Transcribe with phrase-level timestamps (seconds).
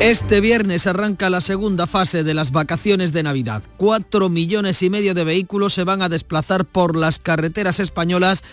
[0.00, 3.62] Este viernes arranca la segunda fase de las vacaciones de Navidad.
[3.78, 8.44] Cuatro millones y medio de vehículos se van a desplazar por las carreteras españolas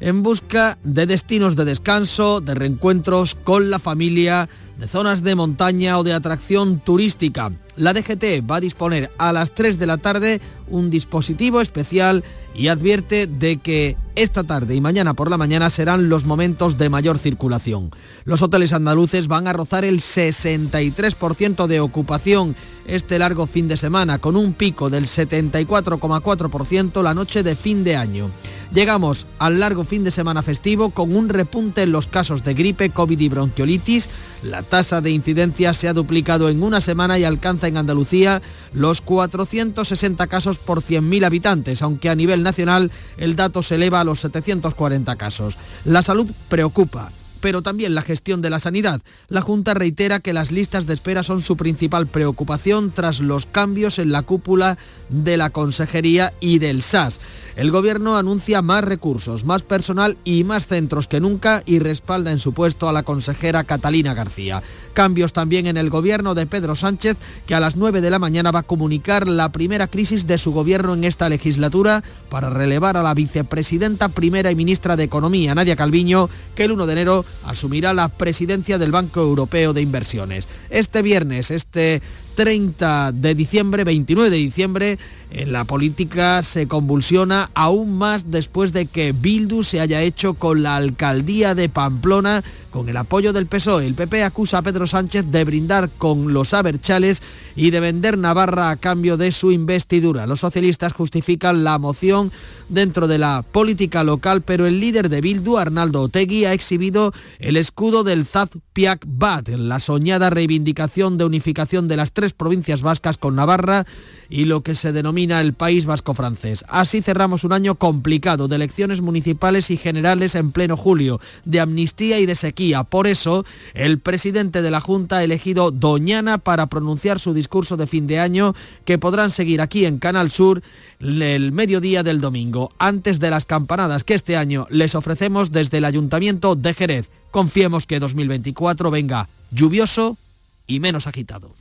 [0.00, 5.98] en busca de destinos de descanso, de reencuentros con la familia, de zonas de montaña
[5.98, 7.50] o de atracción turística.
[7.76, 12.24] La DGT va a disponer a las 3 de la tarde un dispositivo especial
[12.54, 16.88] y advierte de que esta tarde y mañana por la mañana serán los momentos de
[16.88, 17.90] mayor circulación.
[18.24, 22.56] Los hoteles andaluces van a rozar el 63% de ocupación
[22.86, 27.96] este largo fin de semana, con un pico del 74,4% la noche de fin de
[27.96, 28.30] año.
[28.72, 32.90] Llegamos al largo fin de semana festivo con un repunte en los casos de gripe,
[32.90, 34.08] COVID y bronquiolitis.
[34.44, 39.00] La tasa de incidencia se ha duplicado en una semana y alcanza en Andalucía los
[39.00, 44.20] 460 casos por 100.000 habitantes, aunque a nivel nacional el dato se eleva a los
[44.20, 45.58] 740 casos.
[45.84, 49.00] La salud preocupa pero también la gestión de la sanidad.
[49.28, 53.98] La Junta reitera que las listas de espera son su principal preocupación tras los cambios
[53.98, 57.20] en la cúpula de la Consejería y del SAS.
[57.56, 62.38] El Gobierno anuncia más recursos, más personal y más centros que nunca y respalda en
[62.38, 64.62] su puesto a la consejera Catalina García.
[64.94, 67.16] Cambios también en el Gobierno de Pedro Sánchez,
[67.46, 70.52] que a las 9 de la mañana va a comunicar la primera crisis de su
[70.52, 75.76] Gobierno en esta legislatura para relevar a la vicepresidenta primera y ministra de Economía, Nadia
[75.76, 80.48] Calviño, que el 1 de enero asumirá la presidencia del Banco Europeo de Inversiones.
[80.70, 82.02] Este viernes, este
[82.34, 84.98] 30 de diciembre, 29 de diciembre,
[85.30, 90.62] en la política se convulsiona aún más después de que Bildu se haya hecho con
[90.62, 93.86] la alcaldía de Pamplona con el apoyo del PSOE.
[93.86, 97.22] El PP acusa a Pedro Sánchez de brindar con los aberchales
[97.56, 100.26] y de vender Navarra a cambio de su investidura.
[100.26, 102.32] Los socialistas justifican la moción
[102.68, 107.56] dentro de la política local, pero el líder de Bildu, Arnaldo Otegui, ha exhibido el
[107.56, 113.34] escudo del Zaz-Piak Bat, la soñada reivindicación de unificación de las tres provincias vascas con
[113.34, 113.86] Navarra
[114.28, 116.66] y lo que se denomina el País Vasco francés.
[116.68, 122.18] Así cerramos un año complicado de elecciones municipales y generales en pleno julio, de amnistía
[122.18, 122.84] y de sequía.
[122.84, 127.86] Por eso, el presidente de la Junta ha elegido Doñana para pronunciar su discurso de
[127.86, 128.54] fin de año
[128.84, 130.62] que podrán seguir aquí en Canal Sur
[131.00, 135.86] el mediodía del domingo, antes de las campanadas que este año les ofrecemos desde el
[135.86, 137.08] Ayuntamiento de Jerez.
[137.30, 140.18] Confiemos que 2024 venga lluvioso
[140.66, 141.54] y menos agitado.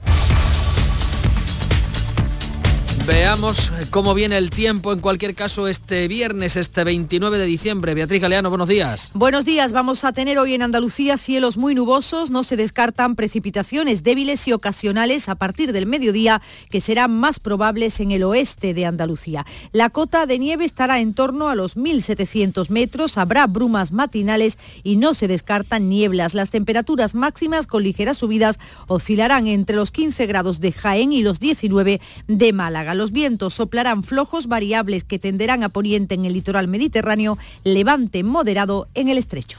[3.09, 7.96] Veamos cómo viene el tiempo en cualquier caso este viernes, este 29 de diciembre.
[7.96, 9.09] Beatriz Galeano, buenos días.
[9.16, 14.03] Buenos días, vamos a tener hoy en Andalucía cielos muy nubosos, no se descartan precipitaciones
[14.03, 18.86] débiles y ocasionales a partir del mediodía que serán más probables en el oeste de
[18.86, 19.44] Andalucía.
[19.72, 24.98] La cota de nieve estará en torno a los 1.700 metros, habrá brumas matinales y
[24.98, 26.36] no se descartan nieblas.
[26.36, 31.40] Las temperaturas máximas con ligeras subidas oscilarán entre los 15 grados de Jaén y los
[31.40, 32.99] 19 de Málaga.
[33.00, 38.90] Los vientos soplarán flojos variables que tenderán a poniente en el litoral mediterráneo, levante moderado
[38.94, 39.58] en el estrecho.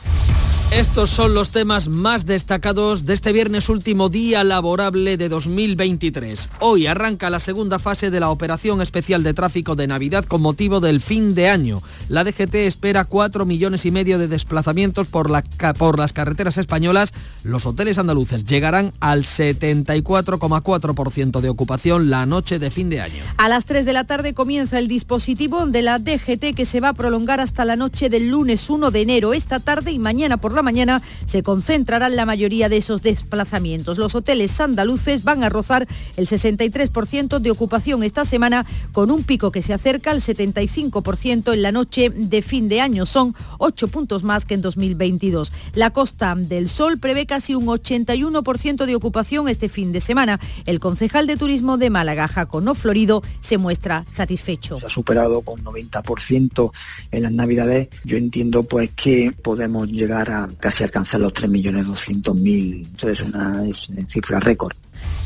[0.72, 6.48] Estos son los temas más destacados de este viernes último día laborable de 2023.
[6.60, 10.78] Hoy arranca la segunda fase de la operación especial de tráfico de Navidad con motivo
[10.78, 11.82] del fin de año.
[12.08, 15.42] La DGT espera 4 millones y medio de desplazamientos por, la,
[15.76, 17.14] por las carreteras españolas.
[17.42, 23.24] Los hoteles andaluces llegarán al 74,4% de ocupación la noche de fin de año.
[23.38, 26.90] A las 3 de la tarde comienza el dispositivo de la DGT que se va
[26.90, 29.34] a prolongar hasta la noche del lunes 1 de enero.
[29.34, 33.98] Esta tarde y mañana por la mañana se concentrarán la mayoría de esos desplazamientos.
[33.98, 39.50] Los hoteles andaluces van a rozar el 63% de ocupación esta semana con un pico
[39.50, 43.06] que se acerca al 75% en la noche de fin de año.
[43.06, 45.52] Son 8 puntos más que en 2022.
[45.74, 50.40] La Costa del Sol prevé casi un 81% de ocupación este fin de semana.
[50.66, 54.78] El concejal de turismo de Málaga, Jacono Florido, se muestra satisfecho.
[54.78, 56.72] Se ha superado con 90%
[57.10, 57.88] en las navidades.
[58.04, 62.86] Yo entiendo pues que podemos llegar a casi alcanzar los 3.200.000.
[62.86, 64.74] Entonces es una, es una cifra récord.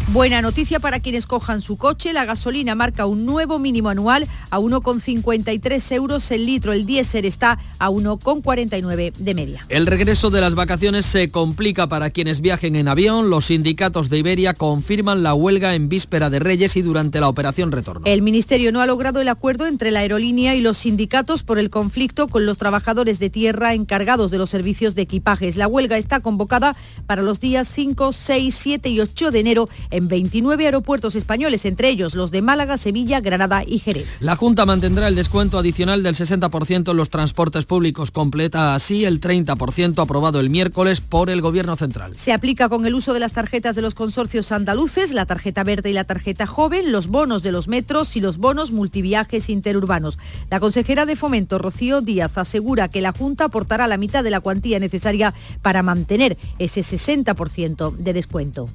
[0.08, 2.12] Buena noticia para quienes cojan su coche.
[2.12, 6.72] La gasolina marca un nuevo mínimo anual a 1,53 euros el litro.
[6.72, 9.64] El diésel está a 1,49 de media.
[9.70, 13.30] El regreso de las vacaciones se complica para quienes viajen en avión.
[13.30, 17.72] Los sindicatos de Iberia confirman la huelga en víspera de Reyes y durante la operación
[17.72, 18.02] retorno.
[18.04, 21.70] El Ministerio no ha logrado el acuerdo entre la aerolínea y los sindicatos por el
[21.70, 25.56] conflicto con los trabajadores de tierra encargados de los servicios de equipajes.
[25.56, 26.76] La huelga está convocada
[27.06, 31.88] para los días 5, 6, 7 y 8 de enero en 29 aeropuertos españoles, entre
[31.88, 34.06] ellos los de Málaga, Sevilla, Granada y Jerez.
[34.20, 38.10] La Junta mantendrá el descuento adicional del 60% en los transportes públicos.
[38.10, 42.12] Completa así el 30% aprobado el miércoles por el Gobierno Central.
[42.16, 45.90] Se aplica con el uso de las tarjetas de los consorcios andaluces, la tarjeta verde
[45.90, 50.18] y la tarjeta joven, los bonos de los metros y los bonos multiviajes interurbanos.
[50.50, 54.40] La consejera de Fomento, Rocío Díaz, asegura que la Junta aportará la mitad de la
[54.40, 58.68] cuantía necesaria para mantener ese 60% de descuento.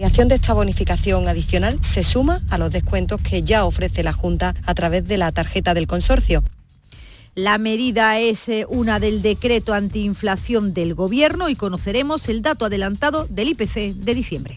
[0.00, 4.14] La creación de esta bonificación adicional se suma a los descuentos que ya ofrece la
[4.14, 6.42] Junta a través de la tarjeta del consorcio.
[7.34, 13.26] La medida es eh, una del decreto antiinflación del Gobierno y conoceremos el dato adelantado
[13.28, 14.56] del IPC de diciembre.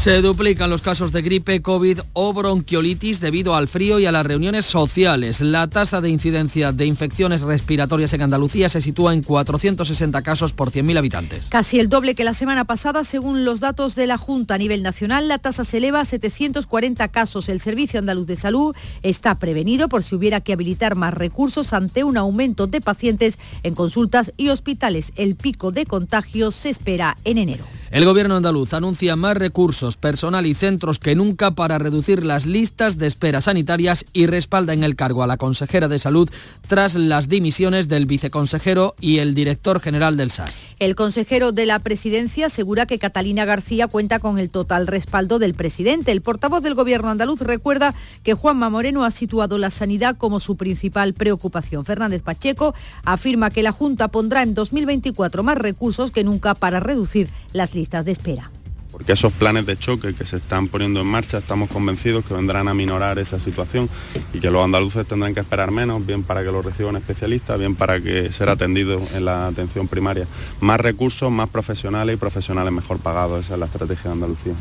[0.00, 4.24] Se duplican los casos de gripe, COVID o bronquiolitis debido al frío y a las
[4.24, 5.42] reuniones sociales.
[5.42, 10.70] La tasa de incidencia de infecciones respiratorias en Andalucía se sitúa en 460 casos por
[10.70, 11.48] 100.000 habitantes.
[11.50, 14.82] Casi el doble que la semana pasada, según los datos de la Junta a nivel
[14.82, 17.50] nacional, la tasa se eleva a 740 casos.
[17.50, 22.04] El Servicio Andaluz de Salud está prevenido por si hubiera que habilitar más recursos ante
[22.04, 25.12] un aumento de pacientes en consultas y hospitales.
[25.16, 27.79] El pico de contagios se espera en enero.
[27.90, 32.98] El gobierno andaluz anuncia más recursos, personal y centros que nunca para reducir las listas
[32.98, 36.30] de espera sanitarias y respalda en el cargo a la consejera de salud
[36.68, 40.66] tras las dimisiones del viceconsejero y el director general del SAS.
[40.78, 45.54] El consejero de la presidencia asegura que Catalina García cuenta con el total respaldo del
[45.54, 46.12] presidente.
[46.12, 50.56] El portavoz del gobierno andaluz recuerda que Juanma Moreno ha situado la sanidad como su
[50.56, 51.84] principal preocupación.
[51.84, 52.72] Fernández Pacheco
[53.04, 57.79] afirma que la Junta pondrá en 2024 más recursos que nunca para reducir las listas
[57.80, 58.50] listas de espera.
[58.92, 62.68] Porque esos planes de choque que se están poniendo en marcha estamos convencidos que vendrán
[62.68, 63.88] a minorar esa situación
[64.34, 67.76] y que los andaluces tendrán que esperar menos, bien para que lo reciban especialistas, bien
[67.76, 70.26] para que ser atendidos en la atención primaria.
[70.60, 73.46] Más recursos, más profesionales y profesionales mejor pagados.
[73.46, 74.52] Esa es la estrategia de Andalucía.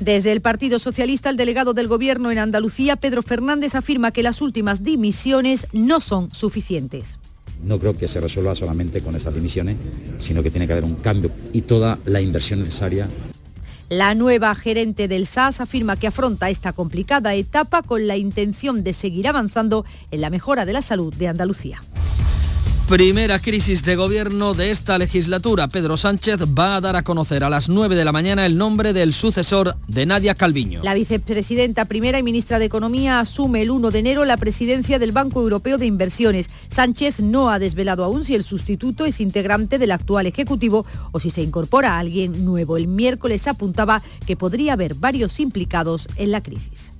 [0.00, 4.40] Desde el Partido Socialista, el delegado del Gobierno en Andalucía, Pedro Fernández, afirma que las
[4.40, 7.18] últimas dimisiones no son suficientes
[7.62, 9.76] no creo que se resuelva solamente con esas dimisiones,
[10.18, 13.08] sino que tiene que haber un cambio y toda la inversión necesaria.
[13.88, 18.94] La nueva gerente del SAS afirma que afronta esta complicada etapa con la intención de
[18.94, 21.82] seguir avanzando en la mejora de la salud de Andalucía.
[22.92, 25.66] Primera crisis de gobierno de esta legislatura.
[25.66, 28.92] Pedro Sánchez va a dar a conocer a las 9 de la mañana el nombre
[28.92, 30.82] del sucesor de Nadia Calviño.
[30.82, 35.12] La vicepresidenta primera y ministra de Economía asume el 1 de enero la presidencia del
[35.12, 36.50] Banco Europeo de Inversiones.
[36.68, 41.30] Sánchez no ha desvelado aún si el sustituto es integrante del actual Ejecutivo o si
[41.30, 42.76] se incorpora a alguien nuevo.
[42.76, 46.92] El miércoles apuntaba que podría haber varios implicados en la crisis.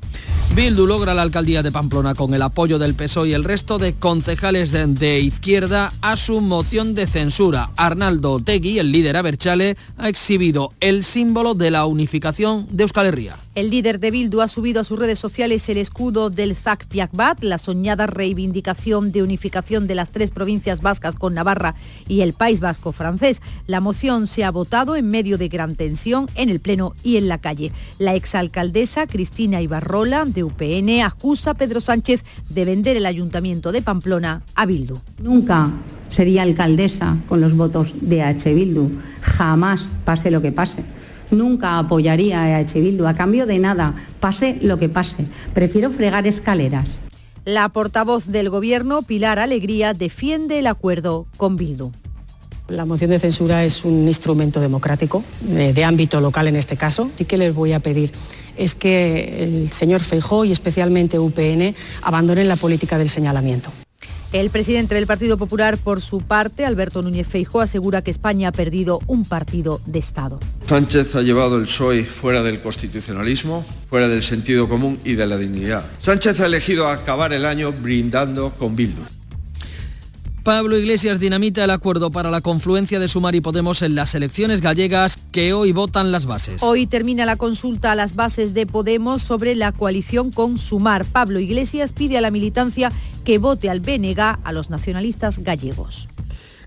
[0.54, 3.94] Bildu logra la alcaldía de Pamplona con el apoyo del PSOE y el resto de
[3.94, 7.70] concejales de, izquierda a su moción de censura.
[7.76, 13.38] Arnaldo Otegui, el líder Aberchale, ha exhibido el símbolo de la unificación de Euskal Herria.
[13.54, 17.44] El líder de Bildu ha subido a sus redes sociales el escudo del ZAC Piakbat,
[17.44, 21.74] la soñada reivindicación de unificación de las tres provincias vascas con Navarra
[22.08, 23.42] y el País Vasco francés.
[23.66, 27.28] La moción se ha votado en medio de gran tensión en el Pleno y en
[27.28, 27.72] la calle.
[27.98, 33.82] La exalcaldesa Cristina Ibarrola, de UPN, acusa a Pedro Sánchez de vender el ayuntamiento de
[33.82, 34.96] Pamplona a Bildu.
[35.18, 35.68] Nunca
[36.08, 38.54] sería alcaldesa con los votos de H.
[38.54, 38.92] Bildu.
[39.20, 40.84] Jamás, pase lo que pase
[41.32, 45.26] nunca apoyaría a EH Bildu a cambio de nada, pase lo que pase.
[45.54, 46.88] Prefiero fregar escaleras.
[47.44, 51.90] La portavoz del Gobierno, Pilar Alegría, defiende el acuerdo con Bildu.
[52.68, 57.10] La moción de censura es un instrumento democrático, de, de ámbito local en este caso.
[57.16, 58.12] Sí que les voy a pedir
[58.56, 63.70] es que el señor Feijó y especialmente UPN abandonen la política del señalamiento.
[64.32, 68.52] El presidente del Partido Popular, por su parte, Alberto Núñez Feijóo, asegura que España ha
[68.52, 70.40] perdido un partido de Estado.
[70.66, 75.36] Sánchez ha llevado el PSOE fuera del constitucionalismo, fuera del sentido común y de la
[75.36, 75.84] dignidad.
[76.00, 79.02] Sánchez ha elegido acabar el año brindando con Bildu.
[80.42, 84.60] Pablo Iglesias dinamita el acuerdo para la confluencia de Sumar y Podemos en las elecciones
[84.60, 86.64] gallegas que hoy votan las bases.
[86.64, 91.04] Hoy termina la consulta a las bases de Podemos sobre la coalición con Sumar.
[91.04, 92.90] Pablo Iglesias pide a la militancia
[93.24, 96.08] que vote al BNG a los nacionalistas gallegos.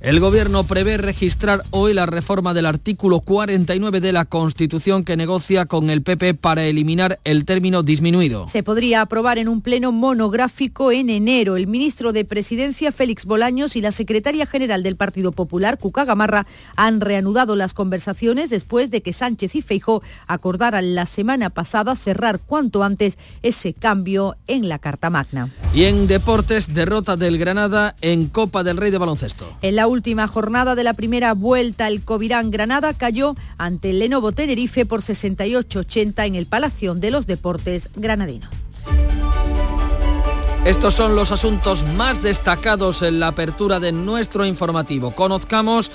[0.06, 5.66] El Gobierno prevé registrar hoy la reforma del artículo 49 de la Constitución que negocia
[5.66, 8.48] con el PP para eliminar el término disminuido.
[8.48, 11.58] Se podría aprobar en un pleno monográfico en enero.
[11.58, 16.46] El ministro de Presidencia, Félix Bolaños, y la secretaria general del Partido Popular, Cuca Gamarra,
[16.76, 22.40] han reanudado las conversaciones después de que Sánchez y Feijó acordaran la semana pasada cerrar
[22.40, 25.50] cuanto antes ese cambio en la Carta Magna.
[25.74, 29.52] Y en deportes, derrota del Granada en Copa del Rey de Baloncesto.
[29.64, 34.34] En la última jornada de la primera vuelta, el Covirán Granada cayó ante el Lenovo
[34.34, 38.48] Tenerife por 68-80 en el Palacio de los Deportes granadino.
[40.66, 45.12] Estos son los asuntos más destacados en la apertura de nuestro informativo.
[45.12, 45.92] Conozcamos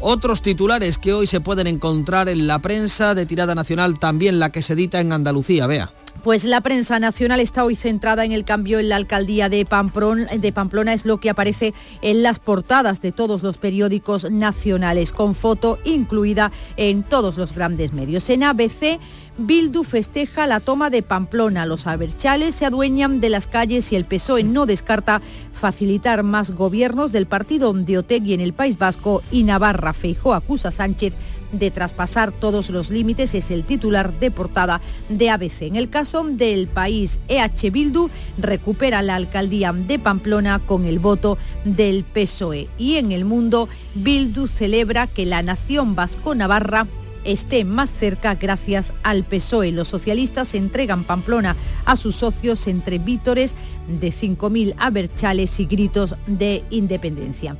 [0.00, 4.50] otros titulares que hoy se pueden encontrar en la prensa de tirada nacional, también la
[4.50, 5.66] que se edita en Andalucía.
[5.66, 5.92] Vea.
[6.24, 10.94] Pues la prensa nacional está hoy centrada en el cambio en la alcaldía de Pamplona,
[10.94, 16.50] es lo que aparece en las portadas de todos los periódicos nacionales, con foto incluida
[16.78, 18.30] en todos los grandes medios.
[18.30, 18.98] En ABC,
[19.36, 21.66] Bildu festeja la toma de Pamplona.
[21.66, 25.20] Los aberchales se adueñan de las calles y el PSOE no descarta
[25.52, 29.92] facilitar más gobiernos del partido de Otegui en el País Vasco y Navarra.
[29.92, 31.14] Feijó acusa a Sánchez
[31.50, 35.62] de traspasar todos los límites es el titular de portada de ABC.
[35.62, 41.38] En el caso del país, EH Bildu recupera la alcaldía de Pamplona con el voto
[41.64, 42.68] del PSOE.
[42.78, 46.86] Y en el mundo, Bildu celebra que la nación vasco-navarra
[47.24, 49.72] esté más cerca gracias al PSOE.
[49.72, 53.56] Los socialistas entregan Pamplona a sus socios entre vítores
[53.88, 57.56] de 5.000 aberchales y gritos de independencia.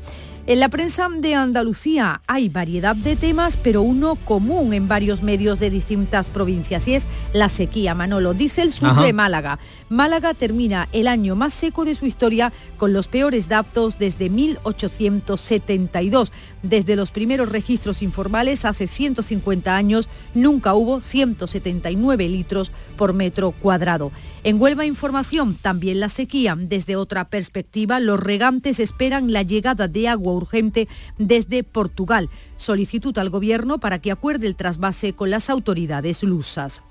[0.46, 5.58] En la prensa de Andalucía hay variedad de temas, pero uno común en varios medios
[5.58, 7.94] de distintas provincias y es la sequía.
[7.94, 9.58] Manolo, dice el sur de Málaga.
[9.88, 16.30] Málaga termina el año más seco de su historia con los peores datos desde 1872.
[16.62, 24.12] Desde los primeros registros informales hace 150 años nunca hubo 179 litros por metro cuadrado.
[24.42, 26.54] En Huelva Información también la sequía.
[26.58, 30.88] Desde otra perspectiva, los regantes esperan la llegada de agua urgente
[31.18, 32.30] desde Portugal.
[32.56, 36.82] Solicitud al Gobierno para que acuerde el trasvase con las autoridades lusas.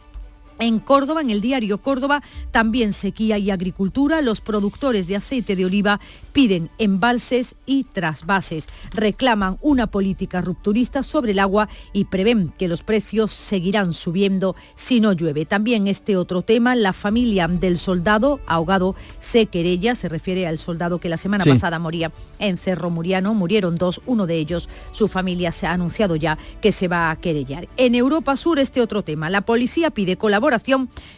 [0.60, 4.22] En Córdoba, en el diario Córdoba, también sequía y agricultura.
[4.22, 6.00] Los productores de aceite de oliva
[6.32, 8.68] piden embalses y trasvases.
[8.94, 15.00] Reclaman una política rupturista sobre el agua y prevén que los precios seguirán subiendo si
[15.00, 15.46] no llueve.
[15.46, 21.00] También este otro tema, la familia del soldado ahogado se querella, se refiere al soldado
[21.00, 23.34] que la semana pasada moría en Cerro Muriano.
[23.34, 27.16] Murieron dos, uno de ellos, su familia se ha anunciado ya que se va a
[27.16, 27.68] querellar.
[27.78, 30.43] En Europa Sur este otro tema, la policía pide colaboración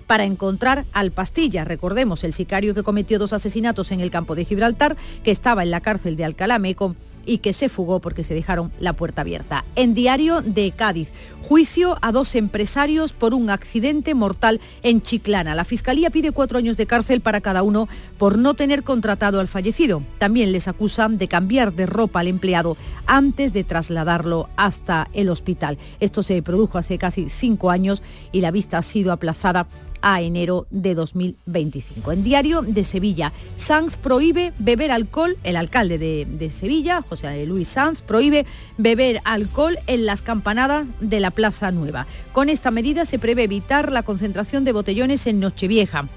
[0.07, 1.65] para encontrar al Pastilla.
[1.65, 5.71] Recordemos, el sicario que cometió dos asesinatos en el campo de Gibraltar, que estaba en
[5.71, 9.65] la cárcel de Alcalá Meco y que se fugó porque se dejaron la puerta abierta.
[9.75, 11.09] En Diario de Cádiz,
[11.41, 15.55] juicio a dos empresarios por un accidente mortal en Chiclana.
[15.55, 19.47] La Fiscalía pide cuatro años de cárcel para cada uno por no tener contratado al
[19.47, 20.01] fallecido.
[20.17, 25.77] También les acusan de cambiar de ropa al empleado antes de trasladarlo hasta el hospital.
[25.99, 28.01] Esto se produjo hace casi cinco años
[28.31, 29.67] y la vista ha sido aplazada
[30.05, 32.11] a enero de 2025.
[32.11, 38.01] En Diario de Sevilla, Sanz prohíbe beber alcohol, el alcalde de, Sevilla, José Luis Sanz,
[38.01, 38.45] prohíbe
[38.77, 42.05] beber alcohol en las campanadas de la Plaza Nueva.
[42.33, 46.07] Con esta medida se prevé evitar la concentración de botellones en Nochevieja.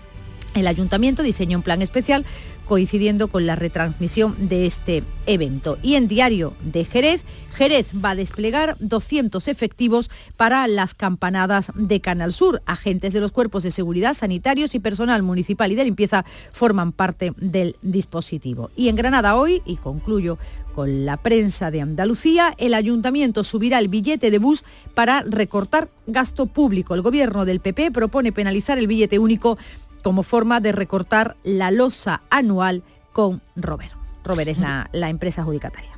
[0.55, 2.27] El ayuntamiento diseñó un plan especial
[2.69, 5.79] coincidiendo con la retransmisión de este evento.
[5.83, 12.01] Y en Diario de Jerez, Jerez va a desplegar 200 efectivos para las campanadas de
[12.01, 12.63] Canal Sur.
[12.67, 17.33] Agentes de los cuerpos de seguridad, sanitarios y personal municipal y de limpieza forman parte
[17.37, 18.71] del dispositivo.
[18.77, 20.39] Y en Granada hoy, y concluyo
[20.75, 24.63] con la prensa de Andalucía, el ayuntamiento subirá el billete de bus
[24.95, 26.95] para recortar gasto público.
[26.95, 29.59] El gobierno del PP propone penalizar el billete único
[30.03, 33.93] como forma de recortar la losa anual con Robert.
[34.25, 35.91] Robert es la, la empresa adjudicataria.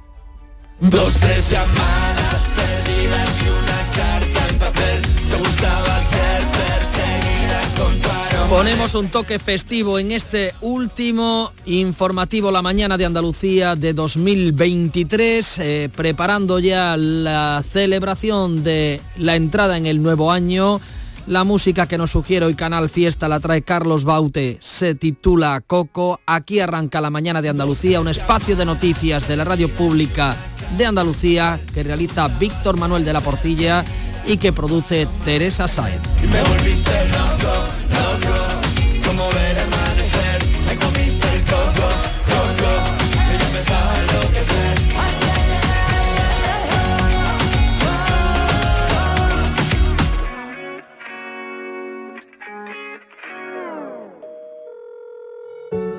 [0.81, 5.03] Dos, tres llamadas perdidas y una carta en papel.
[5.29, 8.01] Te gustaba ser perseguida con
[8.49, 15.91] Ponemos un toque festivo en este último informativo La Mañana de Andalucía de 2023, eh,
[15.95, 20.81] preparando ya la celebración de la entrada en el nuevo año.
[21.27, 26.21] La música que nos sugiere hoy Canal Fiesta la trae Carlos Baute, se titula Coco.
[26.27, 30.35] Aquí arranca la mañana de Andalucía, un espacio de noticias de la radio pública
[30.77, 33.85] de Andalucía que realiza Víctor Manuel de la Portilla
[34.27, 36.01] y que produce Teresa Saez.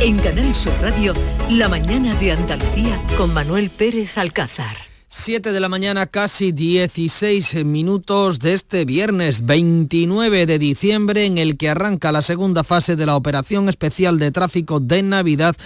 [0.00, 1.14] En Canal Sur Radio,
[1.48, 4.76] la mañana de Andalucía con Manuel Pérez Alcázar.
[5.08, 11.56] 7 de la mañana, casi 16 minutos de este viernes 29 de diciembre en el
[11.56, 15.56] que arranca la segunda fase de la operación especial de tráfico de Navidad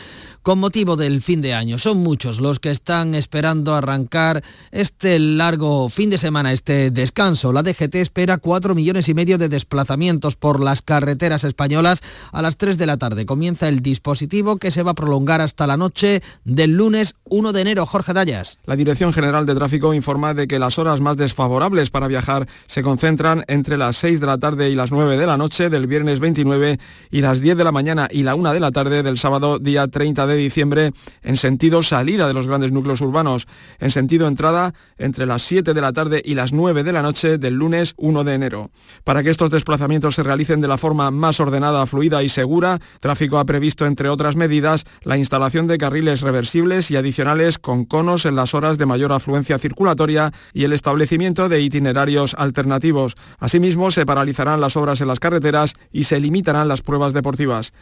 [0.42, 1.78] con motivo del fin de año.
[1.78, 7.52] Son muchos los que están esperando arrancar este largo fin de semana, este descanso.
[7.52, 12.56] La DGT espera 4 millones y medio de desplazamientos por las carreteras españolas a las
[12.56, 13.26] 3 de la tarde.
[13.26, 17.60] Comienza el dispositivo que se va a prolongar hasta la noche del lunes 1 de
[17.60, 17.86] enero.
[17.86, 18.58] Jorge Dallas.
[18.64, 22.82] La Dirección General de Tráfico informa de que las horas más desfavorables para viajar se
[22.82, 26.20] concentran entre las 6 de la tarde y las 9 de la noche del viernes
[26.20, 26.78] 29
[27.10, 29.88] y las 10 de la mañana y la 1 de la tarde del sábado día
[29.88, 33.46] 30 de diciembre en sentido salida de los grandes núcleos urbanos,
[33.78, 37.38] en sentido entrada entre las 7 de la tarde y las 9 de la noche
[37.38, 38.70] del lunes 1 de enero.
[39.04, 43.38] Para que estos desplazamientos se realicen de la forma más ordenada, fluida y segura, Tráfico
[43.38, 48.36] ha previsto, entre otras medidas, la instalación de carriles reversibles y adicionales con conos en
[48.36, 53.14] las horas de mayor afluencia circulatoria y el establecimiento de itinerarios alternativos.
[53.38, 57.72] Asimismo, se paralizarán las obras en las carreteras y se limitarán las pruebas deportivas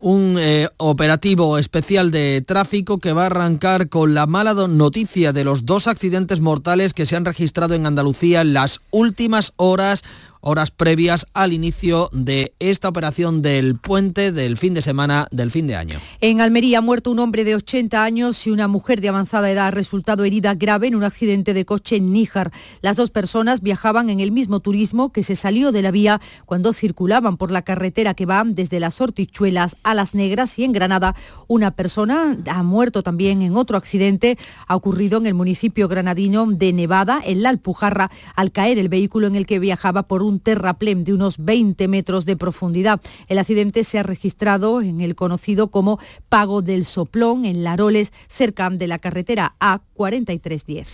[0.00, 5.44] un eh, operativo especial de tráfico que va a arrancar con la mala noticia de
[5.44, 10.04] los dos accidentes mortales que se han registrado en Andalucía en las últimas horas
[10.46, 15.66] horas previas al inicio de esta operación del puente del fin de semana del fin
[15.66, 15.98] de año.
[16.20, 19.66] En Almería ha muerto un hombre de 80 años y una mujer de avanzada edad
[19.66, 22.52] ha resultado herida grave en un accidente de coche en Níjar.
[22.80, 26.72] Las dos personas viajaban en el mismo turismo que se salió de la vía cuando
[26.72, 31.16] circulaban por la carretera que va desde las Hortichuelas a Las Negras y en Granada.
[31.48, 34.38] Una persona ha muerto también en otro accidente.
[34.68, 39.26] Ha ocurrido en el municipio granadino de Nevada, en la Alpujarra, al caer el vehículo
[39.26, 43.00] en el que viajaba por un terraplén de unos 20 metros de profundidad.
[43.28, 48.66] El accidente se ha registrado en el conocido como Pago del Soplón, en Laroles, cerca
[48.70, 50.86] de la carretera A4310.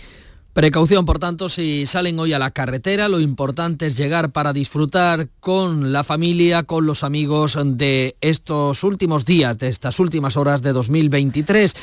[0.53, 5.29] Precaución, por tanto, si salen hoy a la carretera, lo importante es llegar para disfrutar
[5.39, 10.71] con la familia, con los amigos de estos últimos días, de estas últimas horas de
[10.71, 11.73] 2023.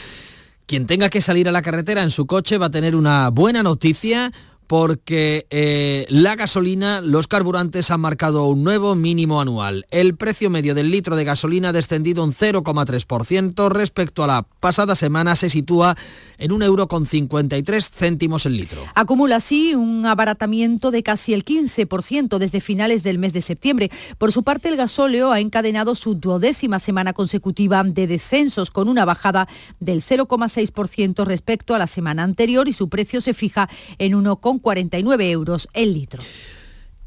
[0.66, 3.64] Quien tenga que salir a la carretera en su coche va a tener una buena
[3.64, 4.31] noticia
[4.70, 9.85] porque eh, la gasolina, los carburantes han marcado un nuevo mínimo anual.
[9.90, 14.94] El precio medio del litro de gasolina ha descendido un 0,3% respecto a la pasada
[14.94, 15.96] semana, se sitúa
[16.38, 18.85] en un euro con 53 céntimos el litro.
[18.94, 23.90] Acumula así un abaratamiento de casi el 15% desde finales del mes de septiembre.
[24.18, 29.04] Por su parte, el gasóleo ha encadenado su duodécima semana consecutiva de descensos con una
[29.04, 29.48] bajada
[29.80, 34.60] del 0,6% respecto a la semana anterior y su precio se fija en 1,4%.
[34.61, 36.20] 49 euros el litro.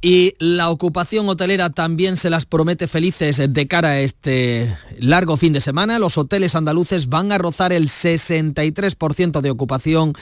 [0.06, 5.54] Y la ocupación hotelera también se las promete felices de cara a este largo fin
[5.54, 5.98] de semana.
[5.98, 10.14] Los hoteles andaluces van a rozar el 63% de ocupación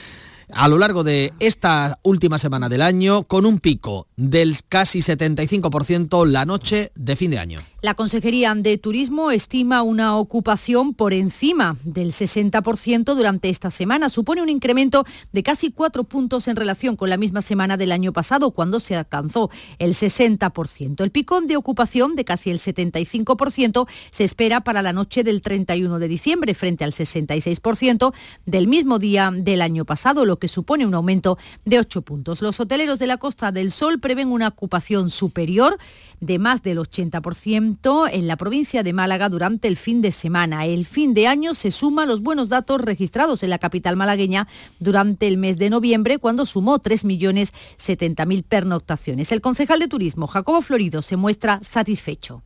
[0.54, 6.26] a lo largo de esta última semana del año, con un pico del casi 75%
[6.26, 7.60] la noche de fin de año.
[7.80, 14.08] La Consejería de Turismo estima una ocupación por encima del 60% durante esta semana.
[14.08, 18.12] Supone un incremento de casi cuatro puntos en relación con la misma semana del año
[18.12, 21.02] pasado, cuando se alcanzó el 60%.
[21.02, 25.98] El picón de ocupación de casi el 75% se espera para la noche del 31
[25.98, 28.12] de diciembre, frente al 66%
[28.46, 32.42] del mismo día del año pasado, lo que supone un aumento de 8 puntos.
[32.42, 35.78] Los hoteleros de la Costa del Sol prevén una ocupación superior
[36.18, 40.66] de más del 80% en la provincia de Málaga durante el fin de semana.
[40.66, 44.48] El fin de año se suma los buenos datos registrados en la capital malagueña
[44.80, 49.30] durante el mes de noviembre, cuando sumó 3.070.000 pernoctaciones.
[49.30, 52.42] El concejal de turismo, Jacobo Florido, se muestra satisfecho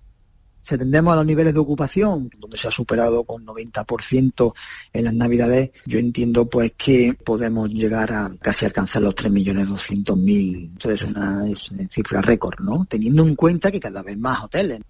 [0.66, 4.52] Si atendemos a los niveles de ocupación, donde se ha superado con 90%
[4.92, 10.76] en las navidades, yo entiendo pues que podemos llegar a casi alcanzar los 3.200.000.
[10.76, 12.84] Eso es una, es una cifra récord, ¿no?
[12.84, 14.80] Teniendo en cuenta que cada vez más hoteles.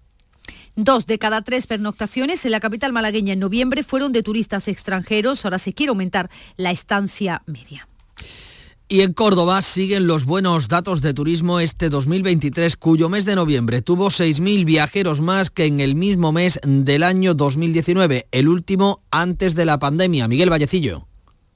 [0.75, 5.45] Dos de cada tres pernoctaciones en la capital malagueña en noviembre fueron de turistas extranjeros.
[5.45, 7.87] Ahora se quiere aumentar la estancia media.
[8.89, 13.81] Y en Córdoba siguen los buenos datos de turismo este 2023, cuyo mes de noviembre
[13.81, 19.55] tuvo 6.000 viajeros más que en el mismo mes del año 2019, el último antes
[19.55, 20.29] de la pandemia.
[20.29, 21.06] Miguel Vallecillo.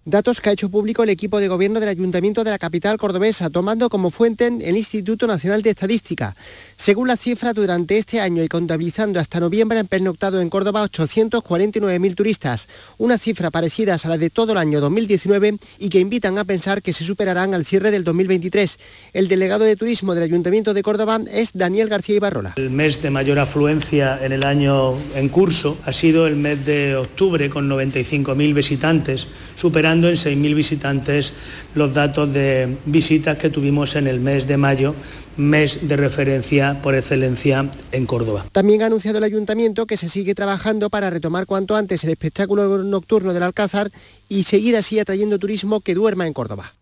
[0.04, 3.52] Datos que ha hecho público el equipo de gobierno del Ayuntamiento de la capital cordobesa,
[3.52, 6.36] tomando como fuente el Instituto Nacional de Estadística.
[6.76, 12.16] Según la cifra, durante este año y contabilizando hasta noviembre han pernoctado en Córdoba 849.000
[12.16, 16.46] turistas, una cifra parecida a la de todo el año 2019 y que invitan a
[16.46, 18.80] pensar que se superarán al cierre del 2023.
[19.14, 22.56] El delegado de turismo del Ayuntamiento de Córdoba es Daniel García Ibarrola.
[22.58, 26.96] El mes de mayor afluencia en el año en curso ha sido el mes de
[26.96, 31.34] octubre con 95.000 visitantes, superando en 6.000 visitantes
[31.76, 34.96] los datos de visitas que tuvimos en el mes de mayo,
[35.38, 38.46] mes de referencia por excelencia en Córdoba.
[38.52, 42.84] También ha anunciado el ayuntamiento que se sigue trabajando para retomar cuanto antes el espectáculo
[42.84, 43.92] nocturno del Alcázar
[44.30, 46.74] y seguir así atrayendo turismo que duerma en Córdoba.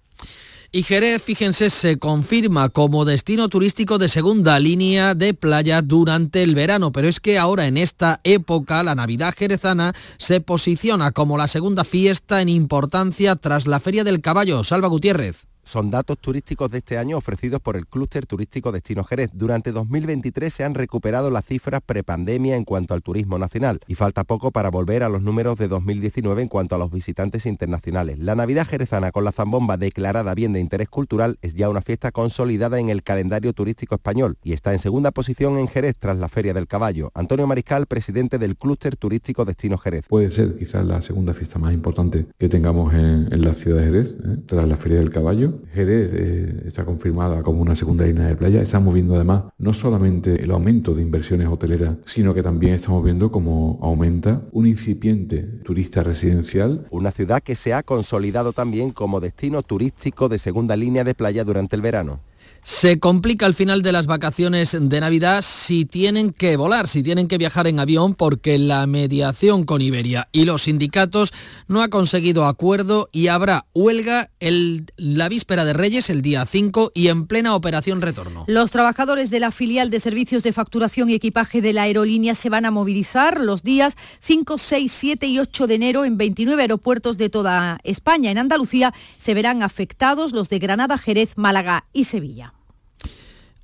[0.71, 6.53] Y Jerez, fíjense, se confirma como destino turístico de segunda línea de playa durante el
[6.53, 11.47] verano, pero es que ahora en esta época la Navidad jerezana se posiciona como la
[11.47, 14.63] segunda fiesta en importancia tras la Feria del Caballo.
[14.63, 15.48] Salva Gutiérrez.
[15.69, 19.29] Son datos turísticos de este año ofrecidos por el Clúster Turístico Destino Jerez.
[19.33, 24.23] Durante 2023 se han recuperado las cifras prepandemia en cuanto al turismo nacional y falta
[24.23, 28.17] poco para volver a los números de 2019 en cuanto a los visitantes internacionales.
[28.17, 32.09] La Navidad jerezana con la zambomba declarada bien de interés cultural es ya una fiesta
[32.09, 36.29] consolidada en el calendario turístico español y está en segunda posición en Jerez tras la
[36.29, 37.11] Feria del Caballo.
[37.13, 40.05] Antonio Mariscal, presidente del Clúster Turístico Destino Jerez.
[40.09, 43.85] Puede ser quizás la segunda fiesta más importante que tengamos en, en la ciudad de
[43.85, 44.37] Jerez, ¿eh?
[44.47, 48.61] tras la Feria del Caballo Jerez eh, está confirmada como una segunda línea de playa.
[48.61, 53.31] Estamos viendo además no solamente el aumento de inversiones hoteleras, sino que también estamos viendo
[53.31, 56.87] cómo aumenta un incipiente turista residencial.
[56.91, 61.43] Una ciudad que se ha consolidado también como destino turístico de segunda línea de playa
[61.43, 62.21] durante el verano.
[62.63, 67.27] Se complica al final de las vacaciones de Navidad si tienen que volar, si tienen
[67.27, 71.33] que viajar en avión, porque la mediación con Iberia y los sindicatos
[71.67, 76.91] no ha conseguido acuerdo y habrá huelga el, la víspera de Reyes, el día 5,
[76.93, 78.45] y en plena operación retorno.
[78.47, 82.49] Los trabajadores de la filial de servicios de facturación y equipaje de la aerolínea se
[82.49, 87.17] van a movilizar los días 5, 6, 7 y 8 de enero en 29 aeropuertos
[87.17, 88.31] de toda España.
[88.31, 92.53] En Andalucía se verán afectados los de Granada, Jerez, Málaga y Sevilla.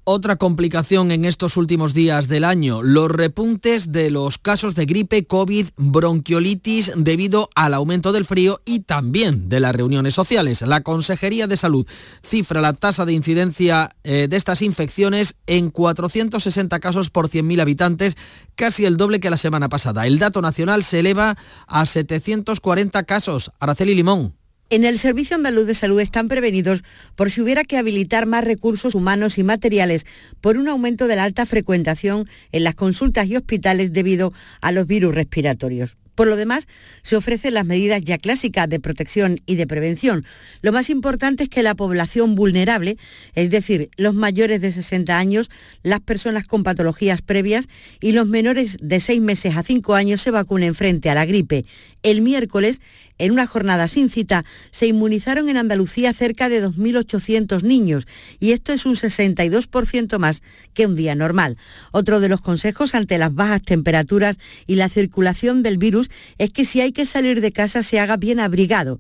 [0.08, 5.26] Otra complicación en estos últimos días del año, los repuntes de los casos de gripe,
[5.26, 10.62] COVID, bronquiolitis debido al aumento del frío y también de las reuniones sociales.
[10.62, 11.88] La Consejería de Salud
[12.22, 18.16] cifra la tasa de incidencia eh, de estas infecciones en 460 casos por 100.000 habitantes,
[18.54, 20.06] casi el doble que la semana pasada.
[20.06, 23.52] El dato nacional se eleva a 740 casos.
[23.60, 24.36] Araceli Limón.
[24.72, 26.84] En el Servicio Andaluz de Salud están prevenidos
[27.16, 30.08] por si hubiera que habilitar más recursos humanos y materiales
[30.42, 34.88] por un aumento de la alta frecuentación en las consultas y hospitales debido a los
[34.88, 35.98] virus respiratorios.
[36.16, 36.68] Por lo demás,
[37.04, 40.26] se ofrecen las medidas ya clásicas de protección y de prevención.
[40.62, 42.98] Lo más importante es que la población vulnerable,
[43.36, 45.52] es decir, los mayores de 60 años,
[45.84, 47.68] las personas con patologías previas
[48.00, 51.66] y los menores de 6 meses a 5 años se vacunen frente a la gripe.
[52.02, 52.82] El miércoles,
[53.18, 58.08] en una jornada sin cita, se inmunizaron en Andalucía cerca de 2.800 niños
[58.40, 60.42] y esto es un 62% más
[60.74, 61.58] que un día normal.
[61.92, 66.66] Otro de los consejos ante las bajas temperaturas y la circulación del virus es que
[66.66, 69.00] si hay que salir de casa se haga bien abrigado.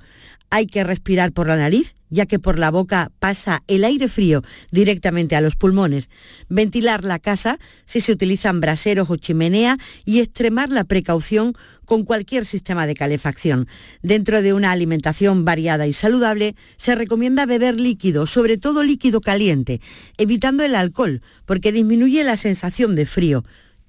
[0.50, 4.42] Hay que respirar por la nariz, ya que por la boca pasa el aire frío
[4.72, 6.10] directamente a los pulmones.
[6.50, 11.54] Ventilar la casa si se utilizan braseros o chimenea y extremar la precaución
[11.86, 13.68] con cualquier sistema de calefacción.
[14.02, 19.82] Dentro de una alimentación variada y saludable, se recomienda beber líquido, sobre todo líquido caliente,
[20.18, 23.44] evitando el alcohol, porque disminuye la sensación de frío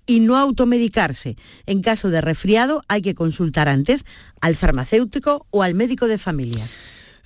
[0.06, 1.36] y no automedicarse.
[1.66, 4.04] En caso de resfriado hay que consultar antes
[4.40, 6.64] al farmacéutico o al médico de familia.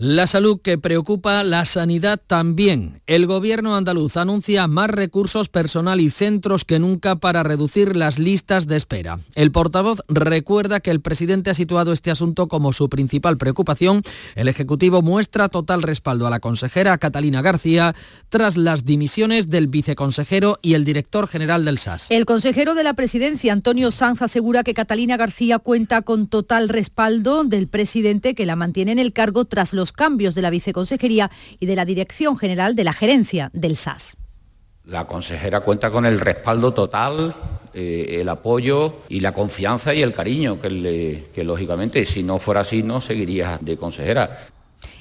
[0.03, 3.03] La salud que preocupa, la sanidad también.
[3.07, 8.67] El gobierno andaluz anuncia más recursos personal y centros que nunca para reducir las listas
[8.67, 9.19] de espera.
[9.35, 14.01] El portavoz recuerda que el presidente ha situado este asunto como su principal preocupación.
[14.37, 17.95] El Ejecutivo muestra total respaldo a la consejera Catalina García
[18.31, 22.07] tras las dimisiones del viceconsejero y el director general del SAS.
[22.09, 27.45] El consejero de la presidencia, Antonio Sanz, asegura que Catalina García cuenta con total respaldo
[27.45, 31.67] del presidente que la mantiene en el cargo tras los cambios de la viceconsejería y
[31.67, 34.17] de la dirección general de la gerencia del SAS.
[34.85, 37.35] La consejera cuenta con el respaldo total,
[37.75, 42.39] eh, el apoyo y la confianza y el cariño que, le, que lógicamente si no
[42.39, 44.39] fuera así no seguiría de consejera.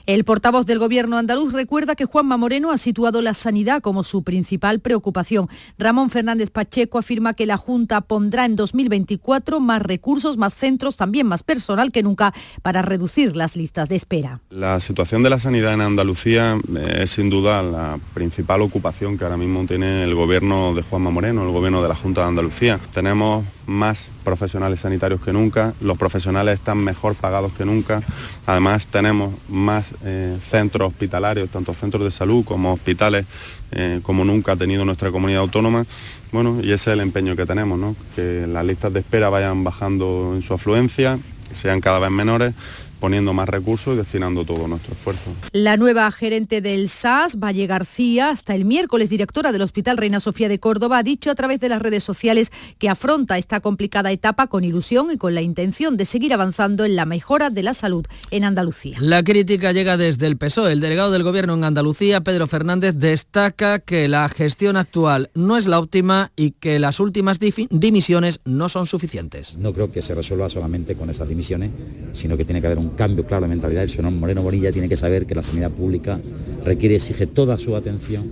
[0.10, 4.24] El portavoz del Gobierno andaluz recuerda que Juanma Moreno ha situado la sanidad como su
[4.24, 5.50] principal preocupación.
[5.78, 11.28] Ramón Fernández Pacheco afirma que la Junta pondrá en 2024 más recursos, más centros, también
[11.28, 14.42] más personal que nunca para reducir las listas de espera.
[14.50, 19.26] La situación de la sanidad en Andalucía eh, es sin duda la principal ocupación que
[19.26, 22.80] ahora mismo tiene el Gobierno de Juanma Moreno, el Gobierno de la Junta de Andalucía.
[22.92, 28.02] Tenemos más profesionales sanitarios que nunca, los profesionales están mejor pagados que nunca,
[28.46, 33.26] además tenemos más eh, centros hospitalarios, tanto centros de salud como hospitales,
[33.72, 35.86] eh, como nunca ha tenido nuestra comunidad autónoma,
[36.32, 40.34] bueno, y ese es el empeño que tenemos, que las listas de espera vayan bajando
[40.36, 41.20] en su afluencia,
[41.54, 42.54] sean cada vez menores
[43.00, 45.34] poniendo más recursos y destinando todo nuestro esfuerzo.
[45.52, 50.50] La nueva gerente del SAS, Valle García, hasta el miércoles directora del Hospital Reina Sofía
[50.50, 54.48] de Córdoba, ha dicho a través de las redes sociales que afronta esta complicada etapa
[54.48, 58.06] con ilusión y con la intención de seguir avanzando en la mejora de la salud
[58.32, 58.98] en Andalucía.
[59.00, 60.74] La crítica llega desde el PSOE.
[60.74, 65.68] El delegado del Gobierno en Andalucía, Pedro Fernández, destaca que la gestión actual no es
[65.68, 69.58] la óptima y que las últimas dimisiones no son suficientes.
[69.58, 71.72] No creo que se resuelva solamente con esas dimisiones,
[72.12, 73.84] sino que tiene que haber un cambio claro de mentalidad.
[73.84, 76.20] El señor Moreno Bonilla tiene que saber que la sanidad pública
[76.66, 78.30] requiere, exige toda su atención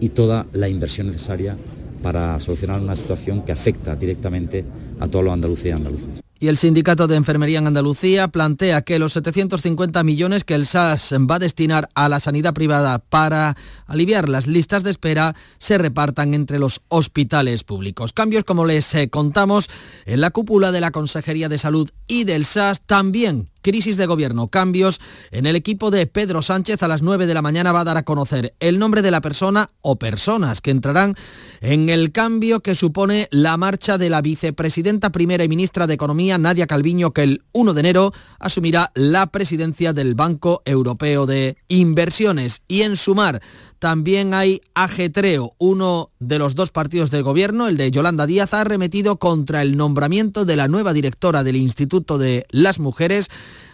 [0.00, 1.56] y toda la inversión necesaria
[2.02, 4.64] para solucionar una situación que afecta directamente
[4.98, 6.20] a todos los andaluces y andaluces.
[6.42, 11.12] Y el Sindicato de Enfermería en Andalucía plantea que los 750 millones que el SAS
[11.30, 16.32] va a destinar a la sanidad privada para aliviar las listas de espera se repartan
[16.32, 18.14] entre los hospitales públicos.
[18.14, 19.68] Cambios, como les eh, contamos,
[20.06, 24.48] en la cúpula de la Consejería de Salud y del SAS también crisis de gobierno,
[24.48, 27.84] cambios en el equipo de Pedro Sánchez a las 9 de la mañana va a
[27.84, 31.14] dar a conocer el nombre de la persona o personas que entrarán
[31.60, 36.38] en el cambio que supone la marcha de la vicepresidenta primera y ministra de Economía,
[36.38, 42.62] Nadia Calviño, que el 1 de enero asumirá la presidencia del Banco Europeo de Inversiones.
[42.68, 43.40] Y en sumar,
[43.80, 45.54] también hay ajetreo.
[45.58, 49.76] Uno de los dos partidos del gobierno, el de Yolanda Díaz, ha arremetido contra el
[49.76, 53.30] nombramiento de la nueva directora del Instituto de las Mujeres,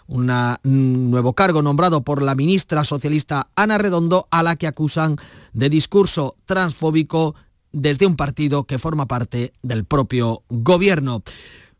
[0.06, 0.30] un
[0.62, 5.16] nuevo cargo nombrado por la ministra socialista Ana Redondo, a la que acusan
[5.52, 7.34] de discurso transfóbico
[7.72, 11.22] desde un partido que forma parte del propio gobierno.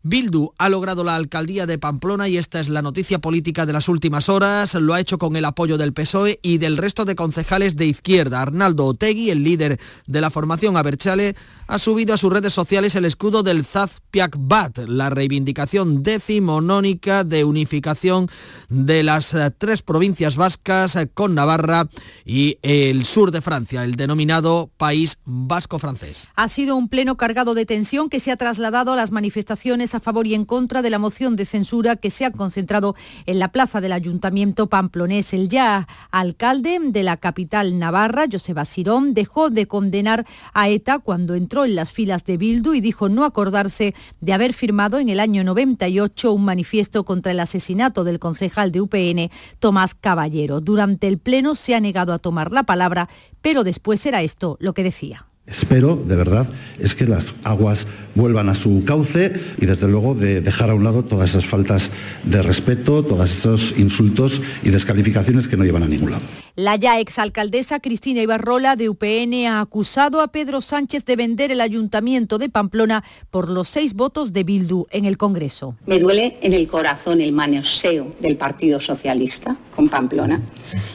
[0.09, 3.89] Bildu ha logrado la alcaldía de Pamplona y esta es la noticia política de las
[3.89, 4.75] últimas horas.
[4.75, 8.41] Lo ha hecho con el apoyo del PSOE y del resto de concejales de izquierda.
[8.41, 11.35] Arnaldo Otegui, el líder de la formación Aberchale,
[11.67, 18.29] ha subido a sus redes sociales el escudo del Zazpiak-Bat, la reivindicación decimonónica de unificación
[18.69, 21.89] de las eh, tres provincias vascas eh, con Navarra
[22.25, 26.29] y el sur de Francia, el denominado País Vasco francés.
[26.37, 30.01] Ha sido un pleno cargado de tensión que se ha trasladado a las manifestaciones a
[30.01, 32.95] favor y en contra de la moción de censura que se ha concentrado
[33.27, 35.33] en la plaza del Ayuntamiento pamplonés.
[35.33, 41.35] El ya alcalde de la capital navarra, Joseba Sirón, dejó de condenar a ETA cuando
[41.35, 45.21] entró en las filas de Bildu y dijo no acordarse de haber firmado en el
[45.21, 50.61] año 98 un manifiesto contra el asesinato del concejal de UPN, Tomás Caballero.
[50.61, 53.09] Durante el pleno se ha negado a tomar la palabra,
[53.41, 55.26] pero después era esto lo que decía.
[55.47, 56.49] Espero, de verdad,
[56.81, 60.83] es que las aguas vuelvan a su cauce y desde luego de dejar a un
[60.83, 61.93] lado todas esas faltas
[62.25, 66.25] de respeto, todos esos insultos y descalificaciones que no llevan a ningún lado.
[66.57, 71.61] La ya exalcaldesa Cristina Ibarrola de UPN ha acusado a Pedro Sánchez de vender el
[71.61, 75.77] ayuntamiento de Pamplona por los seis votos de Bildu en el Congreso.
[75.87, 80.41] Me duele en el corazón el manoseo del Partido Socialista con Pamplona.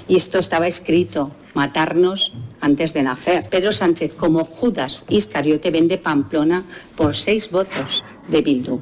[0.07, 3.49] Y esto estaba escrito, matarnos antes de nacer.
[3.49, 6.63] Pedro Sánchez, como Judas Iscariote, vende Pamplona
[6.95, 8.81] por seis votos de Bildu.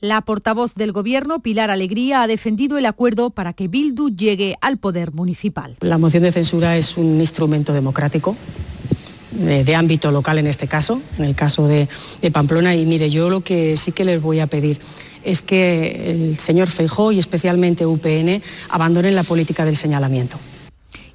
[0.00, 4.78] La portavoz del Gobierno, Pilar Alegría, ha defendido el acuerdo para que Bildu llegue al
[4.78, 5.76] poder municipal.
[5.80, 8.34] La moción de censura es un instrumento democrático
[9.32, 11.86] de, de, ámbito local en este caso, en el caso de,
[12.22, 12.74] de, Pamplona.
[12.74, 14.80] Y mire, yo lo que sí que les voy a pedir
[15.22, 20.38] es que el señor Feijó y especialmente UPN abandonen la política del señalamiento.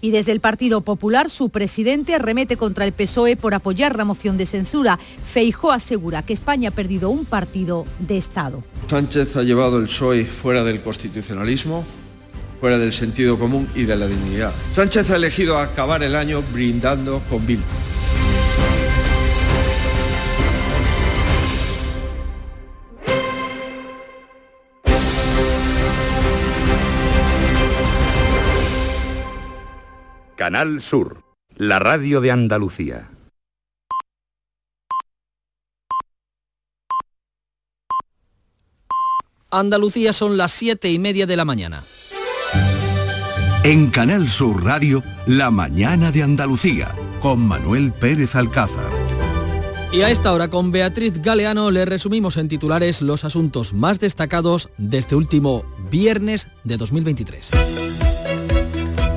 [0.06, 4.38] Y desde el Partido Popular, su presidente arremete contra el PSOE por apoyar la moción
[4.38, 5.00] de censura.
[5.34, 8.64] Feijó asegura que España ha perdido un partido de Estado.
[8.88, 11.84] Sánchez ha llevado el PSOE fuera del constitucionalismo,
[12.62, 14.54] fuera del sentido común y de la dignidad.
[14.76, 17.64] Sánchez ha elegido acabar el año brindando con Bildu.
[30.46, 31.24] Canal Sur,
[31.56, 33.10] la radio de Andalucía.
[39.50, 41.84] Andalucía son las siete y media de la mañana.
[43.64, 48.92] En Canal Sur Radio, la mañana de Andalucía, con Manuel Pérez Alcázar.
[49.92, 54.70] Y a esta hora con Beatriz Galeano le resumimos en titulares los asuntos más destacados
[54.78, 57.50] de este último viernes de 2023.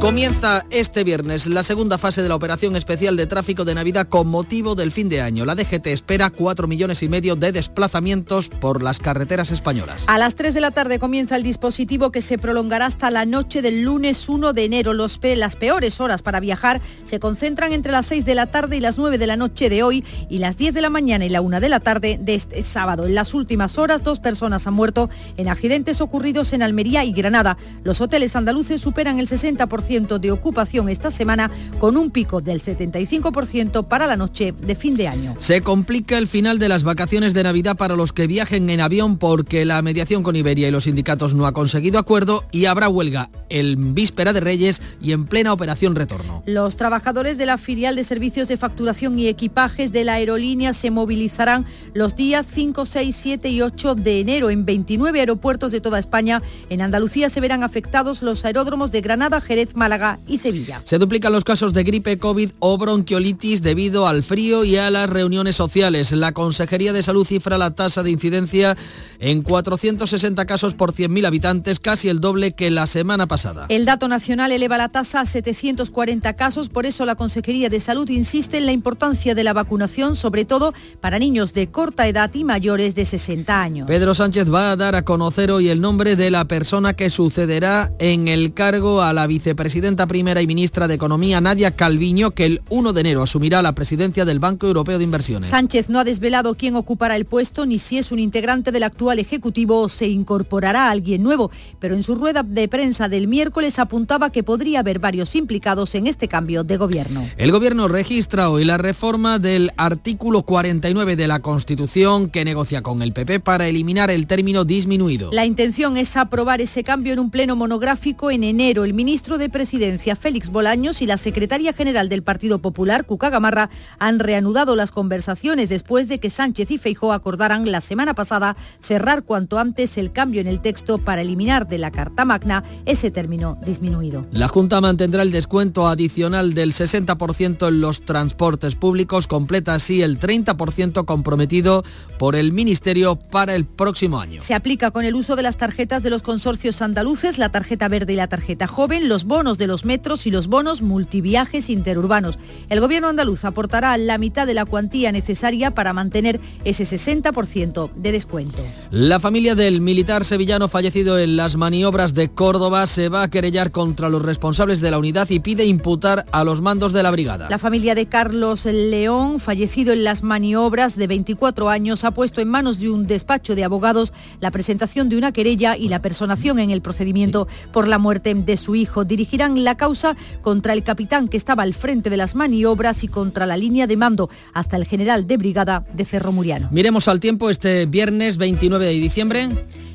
[0.01, 4.29] Comienza este viernes la segunda fase de la operación especial de tráfico de Navidad con
[4.29, 5.45] motivo del fin de año.
[5.45, 10.05] La DGT espera 4 millones y medio de desplazamientos por las carreteras españolas.
[10.07, 13.61] A las 3 de la tarde comienza el dispositivo que se prolongará hasta la noche
[13.61, 14.93] del lunes 1 de enero.
[14.95, 18.99] Las peores horas para viajar se concentran entre las 6 de la tarde y las
[18.99, 21.59] 9 de la noche de hoy y las 10 de la mañana y la 1
[21.59, 23.05] de la tarde de este sábado.
[23.05, 27.59] En las últimas horas dos personas han muerto en accidentes ocurridos en Almería y Granada.
[27.83, 33.89] Los hoteles andaluces superan el 60% de ocupación esta semana con un pico del 75%
[33.89, 35.35] para la noche de fin de año.
[35.39, 39.17] Se complica el final de las vacaciones de Navidad para los que viajen en avión
[39.17, 43.31] porque la mediación con Iberia y los sindicatos no ha conseguido acuerdo y habrá huelga
[43.49, 46.43] en víspera de Reyes y en plena operación retorno.
[46.45, 50.91] Los trabajadores de la filial de servicios de facturación y equipajes de la aerolínea se
[50.91, 55.99] movilizarán los días 5, 6, 7 y 8 de enero en 29 aeropuertos de toda
[55.99, 56.43] España.
[56.69, 60.83] En Andalucía se verán afectados los aeródromos de Granada, Jerez, Málaga y Sevilla.
[60.85, 65.09] Se duplican los casos de gripe, COVID o bronquiolitis debido al frío y a las
[65.09, 66.13] reuniones sociales.
[66.13, 68.77] La Consejería de Salud cifra la tasa de incidencia
[69.21, 73.67] en 460 casos por 100.000 habitantes, casi el doble que la semana pasada.
[73.69, 78.09] El dato nacional eleva la tasa a 740 casos, por eso la Consejería de Salud
[78.11, 82.45] insiste en la importancia de la vacunación, sobre todo para niños de corta edad y
[82.45, 83.87] mayores de 60 años.
[83.87, 87.93] Pedro Sánchez va a dar a conocer hoy el nombre de la persona que sucederá
[87.99, 89.68] en el cargo a la vicepresidenta
[90.09, 94.25] primera y ministra de Economía, Nadia Calviño, que el 1 de enero asumirá la presidencia
[94.25, 95.51] del Banco Europeo de Inversiones.
[95.51, 99.19] Sánchez no ha desvelado quién ocupará el puesto ni si es un integrante del actual
[99.19, 103.79] Ejecutivo o se incorporará a alguien nuevo, pero en su rueda de prensa del miércoles
[103.79, 107.29] apuntaba que podría haber varios implicados en este cambio de gobierno.
[107.37, 113.03] El gobierno registra hoy la reforma del artículo 49 de la Constitución que negocia con
[113.03, 115.31] el PP para eliminar el término disminuido.
[115.33, 118.85] La intención es aprobar ese cambio en un pleno monográfico en enero.
[118.85, 123.71] El ministro de Presidencia, Félix Bolaños, y la secretaria general del Partido Popular, Cuca Gamarra,
[123.99, 129.25] han reanudado las conversaciones después de que Sánchez y Feijó acordaran la semana pasada cerrar
[129.25, 133.59] cuanto antes el cambio en el texto para eliminar de la Carta Magna ese término
[133.67, 134.27] disminuido.
[134.31, 140.21] La Junta mantendrá el descuento adicional del 60% en los transportes públicos, completa así el
[140.21, 141.83] 30% comprometido
[142.17, 144.41] por el Ministerio para el próximo año.
[144.41, 148.13] Se aplica con el uso de las tarjetas de los consorcios andaluces, la tarjeta verde
[148.13, 152.39] y la tarjeta joven, los bonos de los metros y los bonos multiviajes interurbanos.
[152.69, 158.13] El gobierno andaluz aportará la mitad de la cuantía necesaria para mantener ese 60% de
[158.13, 158.59] descuento.
[158.91, 163.71] La familia del militar sevillano fallecido en las maniobras de Córdoba se va a querellar
[163.71, 167.49] contra los responsables de la unidad y pide imputar a los mandos de la brigada.
[167.49, 172.49] La familia de Carlos León, fallecido en las maniobras de 24 años, ha puesto en
[172.49, 176.71] manos de un despacho de abogados la presentación de una querella y la personación en
[176.71, 179.05] el procedimiento por la muerte de su hijo.
[179.39, 183.47] Dirigirán la causa contra el capitán que estaba al frente de las maniobras y contra
[183.47, 186.67] la línea de mando hasta el general de brigada de Cerro Muriano.
[186.73, 189.49] Miremos al tiempo este viernes 29 de diciembre.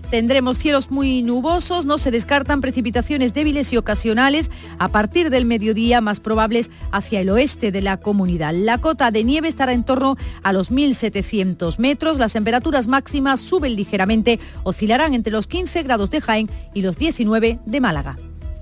[0.09, 5.99] Tendremos cielos muy nubosos, no se descartan precipitaciones débiles y ocasionales a partir del mediodía
[5.99, 8.53] más probables hacia el oeste de la comunidad.
[8.53, 13.75] La cota de nieve estará en torno a los 1.700 metros, las temperaturas máximas suben
[13.75, 18.17] ligeramente, oscilarán entre los 15 grados de Jaén y los 19 de Málaga.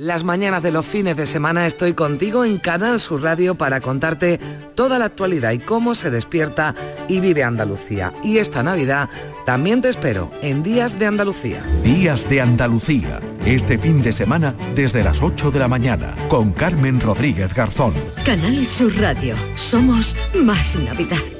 [0.00, 4.40] Las mañanas de los fines de semana estoy contigo en Canal Sur Radio para contarte
[4.74, 6.74] toda la actualidad y cómo se despierta
[7.06, 8.14] y vive Andalucía.
[8.24, 9.10] Y esta Navidad
[9.44, 11.62] también te espero en Días de Andalucía.
[11.84, 13.20] Días de Andalucía.
[13.44, 17.92] Este fin de semana desde las 8 de la mañana con Carmen Rodríguez Garzón.
[18.24, 19.34] Canal Sur Radio.
[19.54, 21.39] Somos más Navidad.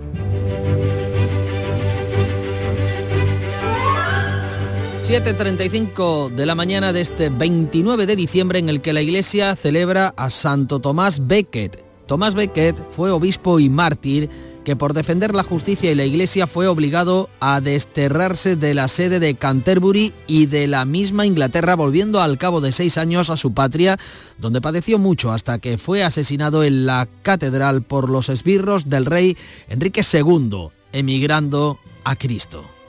[5.01, 10.13] 7.35 de la mañana de este 29 de diciembre en el que la iglesia celebra
[10.15, 11.83] a Santo Tomás Becket.
[12.05, 14.29] Tomás Becket fue obispo y mártir
[14.63, 19.19] que por defender la justicia y la iglesia fue obligado a desterrarse de la sede
[19.19, 23.55] de Canterbury y de la misma Inglaterra, volviendo al cabo de seis años a su
[23.55, 23.97] patria,
[24.37, 29.35] donde padeció mucho hasta que fue asesinado en la catedral por los esbirros del rey
[29.67, 32.80] Enrique II, emigrando a Cristo.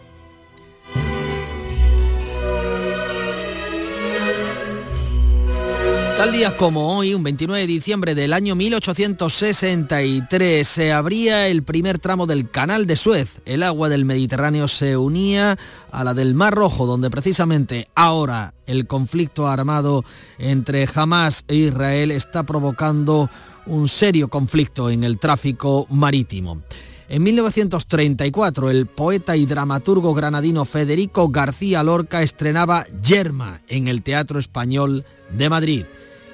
[6.23, 11.99] Tal día como hoy, un 29 de diciembre del año 1863, se abría el primer
[11.99, 13.41] tramo del Canal de Suez.
[13.45, 15.59] El agua del Mediterráneo se unía
[15.91, 20.05] a la del Mar Rojo, donde precisamente ahora el conflicto armado
[20.39, 23.29] entre Hamas e Israel está provocando
[23.67, 26.63] un serio conflicto en el tráfico marítimo.
[27.09, 34.39] En 1934, el poeta y dramaturgo granadino Federico García Lorca estrenaba Yerma en el Teatro
[34.39, 35.05] Español
[35.37, 35.85] de Madrid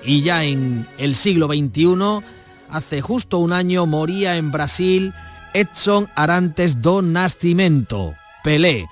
[0.04, 2.24] y ya en el siglo XXI,
[2.70, 5.12] hace justo un año moría en Brasil
[5.54, 8.86] Edson Arantes do Nascimento, Pelé,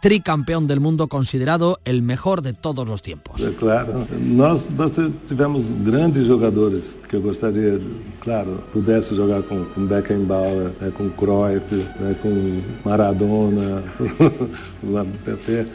[0.00, 3.42] tricampeón del mundo considerado el mejor de todos los tiempos.
[3.58, 4.92] Claro, nós, nós
[5.26, 7.78] tivemos grandes jogadores que eu gostaria,
[8.20, 13.82] claro, pudesse jogar com, com Beckenbauer, né, com Cruyff, né, com Maradona,
[15.24, 15.66] Pepe.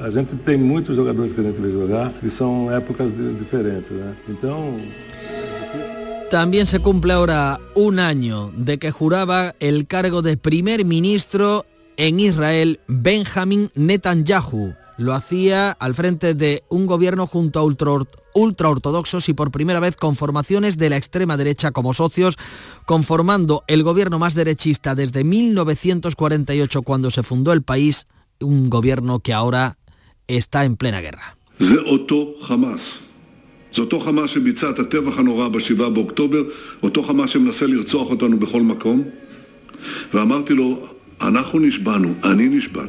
[0.00, 4.14] A gente tem muitos jogadores que a gente vê jogar e são épocas diferentes, né?
[4.28, 4.76] Então
[6.30, 11.64] También se cumple ahora un año de que juraba el cargo de primer ministro
[11.96, 14.74] en Israel Benjamin Netanyahu.
[14.98, 17.64] Lo hacía al frente de un gobierno junto a
[18.34, 22.38] ultraortodoxos y por primera vez con formaciones de la extrema derecha como socios,
[22.86, 28.06] conformando el gobierno más derechista desde 1948 cuando se fundó el país,
[28.40, 29.76] un gobierno que ahora
[30.28, 31.36] está en plena guerra.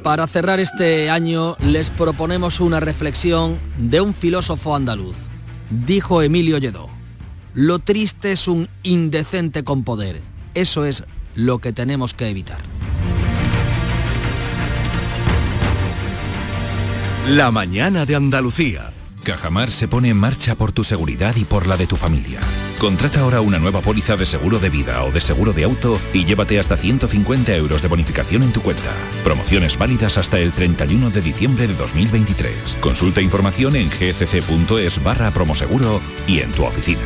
[0.04, 5.18] Para cerrar este año les proponemos una reflexión de un filósofo andaluz.
[5.70, 6.88] Dijo Emilio Lledó,
[7.54, 10.22] lo triste es un indecente con poder.
[10.54, 11.04] Eso es
[11.36, 12.60] lo que tenemos que evitar.
[17.28, 18.94] La mañana de Andalucía.
[19.24, 22.40] Cajamar se pone en marcha por tu seguridad y por la de tu familia.
[22.80, 26.26] Contrata ahora una nueva póliza de seguro de vida o de seguro de auto y
[26.26, 28.94] llévate hasta 150 euros de bonificación en tu cuenta.
[29.24, 32.78] Promociones válidas hasta el 31 de diciembre de 2023.
[32.80, 37.02] Consulta información en gcc.es barra promoseguro y en tu oficina.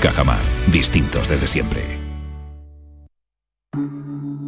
[0.00, 2.05] Cajamar, distintos desde siempre.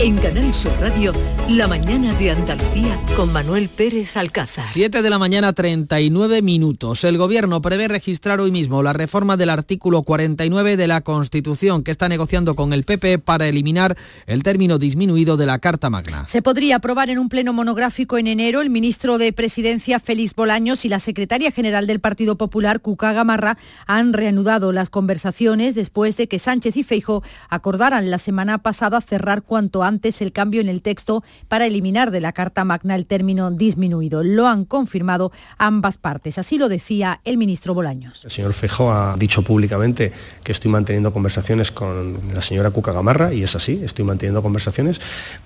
[0.00, 1.12] En Canal Sur Radio,
[1.48, 4.64] La mañana de Andalucía con Manuel Pérez Alcázar.
[4.64, 7.02] 7 de la mañana 39 minutos.
[7.02, 11.90] El gobierno prevé registrar hoy mismo la reforma del artículo 49 de la Constitución que
[11.90, 13.96] está negociando con el PP para eliminar
[14.26, 16.28] el término disminuido de la Carta Magna.
[16.28, 18.60] Se podría aprobar en un pleno monográfico en enero.
[18.60, 23.58] El ministro de Presidencia Félix Bolaños y la secretaria general del Partido Popular Cuca Gamarra
[23.88, 29.42] han reanudado las conversaciones después de que Sánchez y Feijo acordaran la semana pasada cerrar
[29.42, 29.87] cuanto antes
[30.20, 34.22] el cambio en el texto para eliminar de la Carta Magna el término disminuido.
[34.22, 36.38] Lo han confirmado ambas partes.
[36.38, 38.24] Así lo decía el ministro Bolaños.
[38.24, 40.12] El señor Fejo ha dicho públicamente
[40.44, 45.00] que estoy manteniendo conversaciones con la señora Cuca Gamarra y es así, estoy manteniendo conversaciones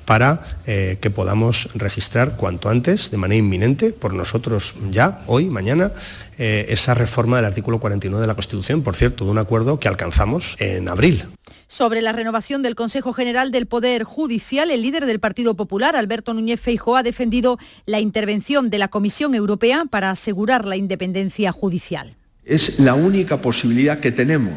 [0.04, 5.92] para eh, que podamos registrar cuanto antes, de manera inminente, por nosotros ya, hoy, mañana,
[6.38, 9.88] eh, esa reforma del artículo 49 de la Constitución, por cierto, de un acuerdo que
[9.88, 11.24] alcanzamos en abril.
[11.72, 16.34] Sobre la renovación del Consejo General del Poder Judicial, el líder del Partido Popular, Alberto
[16.34, 22.14] Núñez Feijóo, ha defendido la intervención de la Comisión Europea para asegurar la independencia judicial.
[22.44, 24.52] Es la única posibilidad que tenemos,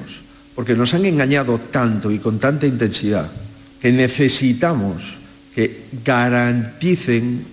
[0.55, 3.31] porque nos han engañado tanto y con tanta intensidad,
[3.79, 5.15] que necesitamos
[5.55, 7.45] que garanticen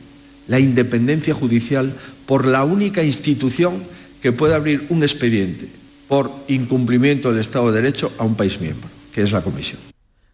[0.48, 1.94] la independencia judicial
[2.26, 3.84] por la única institución
[4.20, 5.68] que puede abrir un expediente
[6.08, 9.91] por incumplimiento del Estado de Derecho a un país miembro que es la comisión.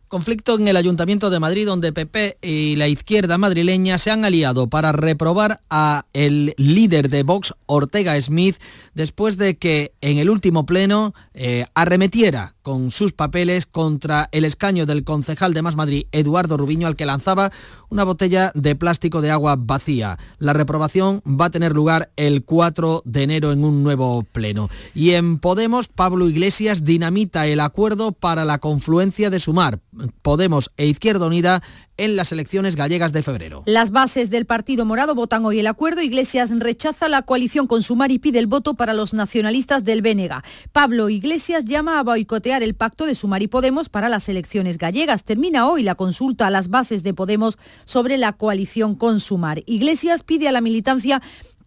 [0.08, 4.66] Conflicto en el Ayuntamiento de Madrid donde PP y la izquierda madrileña se han aliado
[4.68, 8.56] para reprobar a el líder de Vox, Ortega Smith,
[8.94, 14.84] después de que en el último pleno eh, arremetiera con sus papeles contra el escaño
[14.84, 17.50] del concejal de Más Madrid, Eduardo Rubiño, al que lanzaba
[17.88, 20.18] una botella de plástico de agua vacía.
[20.38, 24.68] La reprobación va a tener lugar el 4 de enero en un nuevo pleno.
[24.94, 29.80] Y en Podemos, Pablo Iglesias dinamita el acuerdo para la confluencia de Sumar,
[30.22, 31.62] Podemos e Izquierda Unida
[31.96, 33.62] en las elecciones gallegas de febrero.
[33.66, 36.00] Las bases del Partido Morado votan hoy el acuerdo.
[36.00, 40.44] Iglesias rechaza la coalición con Sumar y pide el voto para los nacionalistas del Bénega.
[40.72, 45.24] Pablo Iglesias llama a boicotear el pacto de Sumar y Podemos para las elecciones gallegas.
[45.24, 49.62] Termina hoy la consulta a las bases de Podemos sobre la coalición con Sumar.
[49.66, 51.20] Iglesias pide a la militancia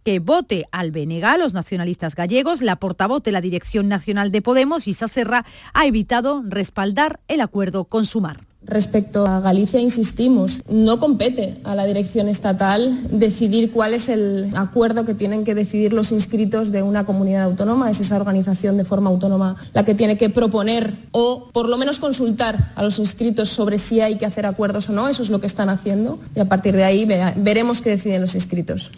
[0.04, 2.62] que vote al BNG, los nacionalistas gallegos.
[2.62, 5.44] La portavoz de la Dirección Nacional de Podemos, Isa Serra,
[5.74, 8.38] ha evitado respaldar el acuerdo con Sumar.
[8.64, 15.04] Respecto a Galicia, insistimos, no compete a la dirección estatal decidir cuál es el acuerdo
[15.04, 17.90] que tienen que decidir los inscritos de una comunidad autónoma.
[17.90, 21.98] Es esa organización de forma autónoma la que tiene que proponer o por lo menos
[21.98, 25.08] consultar a los inscritos sobre si hay que hacer acuerdos o no.
[25.08, 27.04] Eso es lo que están haciendo y a partir de ahí
[27.36, 28.92] veremos qué deciden los inscritos.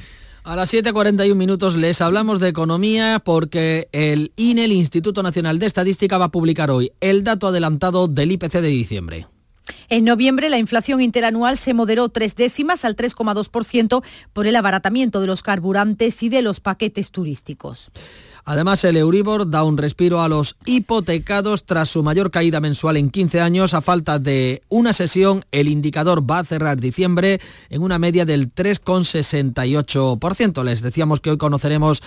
[0.47, 5.65] A las 7.41 minutos les hablamos de economía porque el INE, el Instituto Nacional de
[5.65, 9.27] Estadística, va a publicar hoy el dato adelantado del IPC de diciembre.
[9.89, 15.29] En noviembre la inflación interanual se moderó tres décimas al 3,2% por el abaratamiento de
[15.29, 17.91] los carburantes y de los paquetes turísticos.
[18.47, 23.09] Además, el Euribor da un respiro a los hipotecados tras su mayor caída mensual en
[23.11, 23.73] 15 años.
[23.73, 27.41] A falta de una sesión, el indicador va a cerrar diciembre
[27.71, 30.63] en una media del 3,68%.
[30.63, 32.03] Les decíamos que hoy conoceremos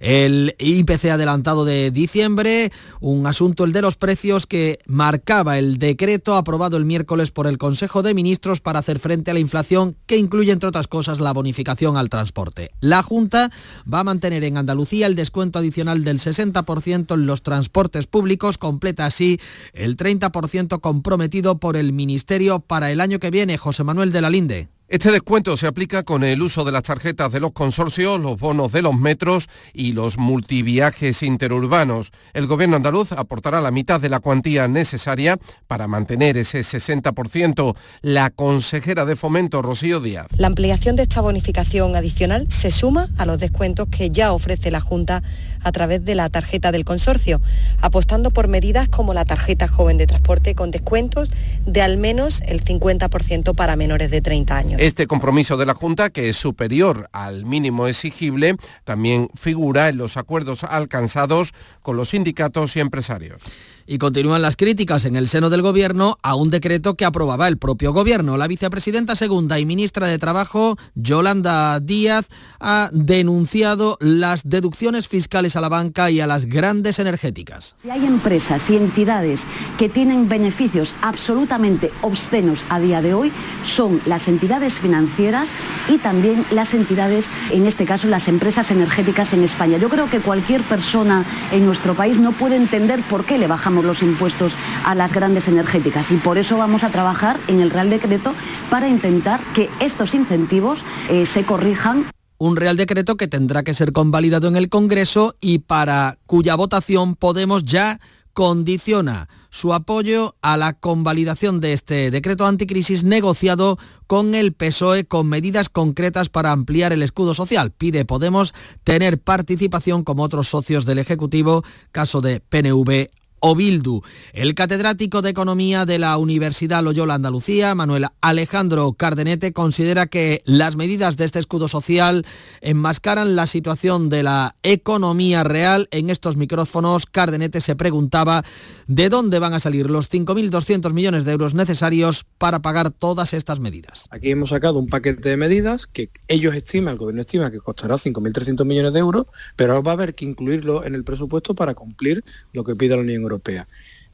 [0.00, 6.36] el IPC adelantado de diciembre, un asunto el de los precios que marcaba el decreto
[6.36, 10.16] aprobado el miércoles por el Consejo de Ministros para hacer frente a la inflación que
[10.16, 12.70] incluye, entre otras cosas, la bonificación al transporte.
[12.80, 13.50] La Junta
[13.92, 19.06] va a mantener en Andalucía el descuento adicional del 60% en los transportes públicos, completa
[19.06, 19.40] así
[19.72, 23.58] el 30% comprometido por el Ministerio para el año que viene.
[23.58, 24.68] José Manuel de la Linde.
[24.92, 28.72] Este descuento se aplica con el uso de las tarjetas de los consorcios, los bonos
[28.72, 32.10] de los metros y los multiviajes interurbanos.
[32.34, 37.74] El gobierno andaluz aportará la mitad de la cuantía necesaria para mantener ese 60%.
[38.02, 40.26] La consejera de fomento, Rocío Díaz.
[40.36, 44.82] La ampliación de esta bonificación adicional se suma a los descuentos que ya ofrece la
[44.82, 45.22] Junta
[45.62, 47.40] a través de la tarjeta del consorcio,
[47.80, 51.30] apostando por medidas como la tarjeta joven de transporte con descuentos
[51.66, 54.80] de al menos el 50% para menores de 30 años.
[54.80, 60.16] Este compromiso de la Junta, que es superior al mínimo exigible, también figura en los
[60.16, 61.52] acuerdos alcanzados
[61.82, 63.42] con los sindicatos y empresarios.
[63.86, 67.58] Y continúan las críticas en el seno del Gobierno a un decreto que aprobaba el
[67.58, 68.36] propio Gobierno.
[68.36, 72.28] La vicepresidenta segunda y ministra de Trabajo, Yolanda Díaz,
[72.60, 77.74] ha denunciado las deducciones fiscales a la banca y a las grandes energéticas.
[77.82, 79.46] Si hay empresas y entidades
[79.78, 83.32] que tienen beneficios absolutamente obscenos a día de hoy,
[83.64, 85.50] son las entidades financieras
[85.88, 89.78] y también las entidades, en este caso las empresas energéticas en España.
[89.78, 93.71] Yo creo que cualquier persona en nuestro país no puede entender por qué le bajamos
[93.80, 97.88] los impuestos a las grandes energéticas y por eso vamos a trabajar en el Real
[97.88, 98.34] Decreto
[98.68, 102.06] para intentar que estos incentivos eh, se corrijan
[102.38, 107.14] un Real Decreto que tendrá que ser convalidado en el Congreso y para cuya votación
[107.14, 108.00] Podemos ya
[108.32, 115.28] condiciona su apoyo a la convalidación de este decreto anticrisis negociado con el PSOE con
[115.28, 117.70] medidas concretas para ampliar el escudo social.
[117.70, 121.62] Pide Podemos tener participación como otros socios del Ejecutivo,
[121.92, 124.02] caso de PNV o Bildu.
[124.32, 130.76] El catedrático de Economía de la Universidad Loyola Andalucía, Manuel Alejandro Cardenete, considera que las
[130.76, 132.24] medidas de este escudo social
[132.60, 135.88] enmascaran la situación de la economía real.
[135.90, 138.44] En estos micrófonos, Cardenete se preguntaba
[138.86, 143.58] de dónde van a salir los 5.200 millones de euros necesarios para pagar todas estas
[143.58, 144.06] medidas.
[144.10, 147.96] Aquí hemos sacado un paquete de medidas que ellos estiman, el gobierno estima que costará
[147.96, 149.26] 5.300 millones de euros,
[149.56, 152.22] pero va a haber que incluirlo en el presupuesto para cumplir
[152.52, 153.31] lo que pide la Unión Europea.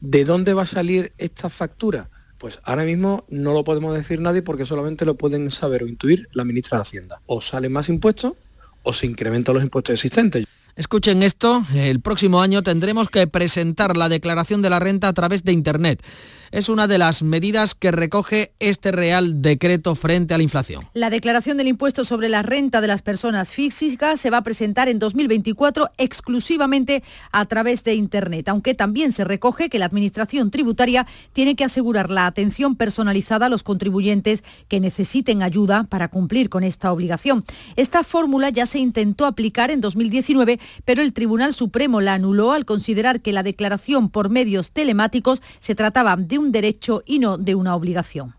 [0.00, 2.08] ¿De dónde va a salir esta factura?
[2.38, 6.28] Pues ahora mismo no lo podemos decir nadie porque solamente lo pueden saber o intuir
[6.32, 7.20] la ministra de Hacienda.
[7.26, 8.34] O salen más impuestos
[8.82, 10.46] o se incrementan los impuestos existentes.
[10.76, 15.42] Escuchen esto, el próximo año tendremos que presentar la declaración de la renta a través
[15.42, 16.04] de Internet
[16.50, 20.84] es una de las medidas que recoge este Real Decreto frente a la inflación.
[20.94, 24.88] La declaración del impuesto sobre la renta de las personas físicas se va a presentar
[24.88, 31.06] en 2024 exclusivamente a través de Internet, aunque también se recoge que la Administración tributaria
[31.32, 36.64] tiene que asegurar la atención personalizada a los contribuyentes que necesiten ayuda para cumplir con
[36.64, 37.44] esta obligación.
[37.76, 42.64] Esta fórmula ya se intentó aplicar en 2019, pero el Tribunal Supremo la anuló al
[42.64, 47.54] considerar que la declaración por medios telemáticos se trataba de un derecho y no de
[47.54, 48.34] una obligación.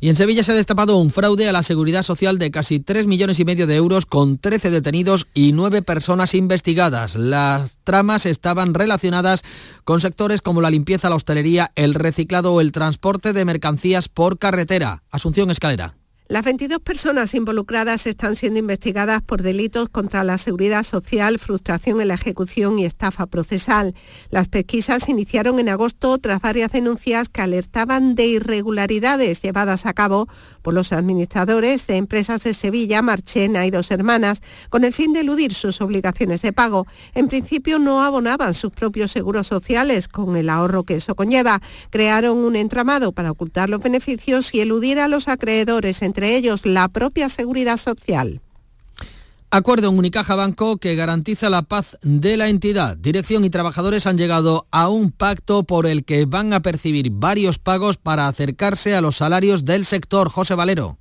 [0.00, 3.08] Y en Sevilla se ha destapado un fraude a la seguridad social de casi 3
[3.08, 7.16] millones y medio de euros con 13 detenidos y 9 personas investigadas.
[7.16, 9.42] Las tramas estaban relacionadas
[9.82, 14.38] con sectores como la limpieza, la hostelería, el reciclado o el transporte de mercancías por
[14.38, 15.02] carretera.
[15.10, 15.96] Asunción Escalera.
[16.30, 22.08] Las 22 personas involucradas están siendo investigadas por delitos contra la seguridad social, frustración en
[22.08, 23.94] la ejecución y estafa procesal.
[24.28, 30.28] Las pesquisas iniciaron en agosto tras varias denuncias que alertaban de irregularidades llevadas a cabo
[30.60, 35.20] por los administradores de empresas de Sevilla, Marchena y Dos Hermanas, con el fin de
[35.20, 36.86] eludir sus obligaciones de pago.
[37.14, 41.62] En principio no abonaban sus propios seguros sociales con el ahorro que eso conlleva.
[41.88, 46.88] Crearon un entramado para ocultar los beneficios y eludir a los acreedores entre ellos la
[46.88, 48.40] propia seguridad social.
[49.50, 52.98] Acuerdo en Unicaja Banco que garantiza la paz de la entidad.
[52.98, 57.58] Dirección y trabajadores han llegado a un pacto por el que van a percibir varios
[57.58, 60.28] pagos para acercarse a los salarios del sector.
[60.28, 60.98] José Valero.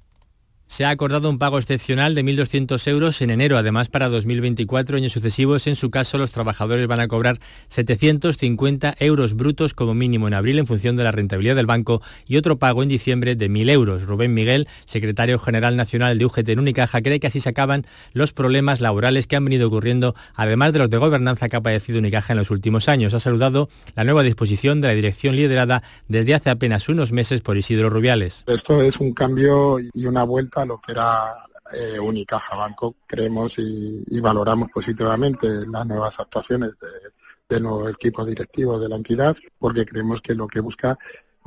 [0.67, 3.57] Se ha acordado un pago excepcional de 1.200 euros en enero.
[3.57, 7.39] Además, para 2024, años sucesivos, en su caso, los trabajadores van a cobrar
[7.69, 12.35] 750 euros brutos como mínimo en abril en función de la rentabilidad del banco y
[12.35, 14.03] otro pago en diciembre de 1.000 euros.
[14.03, 18.33] Rubén Miguel, secretario general nacional de UGT en Unicaja, cree que así se acaban los
[18.33, 22.33] problemas laborales que han venido ocurriendo, además de los de gobernanza que ha padecido Unicaja
[22.33, 23.13] en los últimos años.
[23.13, 27.55] Ha saludado la nueva disposición de la dirección liderada desde hace apenas unos meses por
[27.57, 28.43] Isidro Rubiales.
[28.47, 32.95] Esto es un cambio y una vuelta lo que era eh, Unicaja Banco.
[33.05, 39.35] Creemos y, valoramos positivamente las nuevas actuaciones de, de nuevo equipo directivo de la entidad
[39.57, 40.97] porque creemos que lo que busca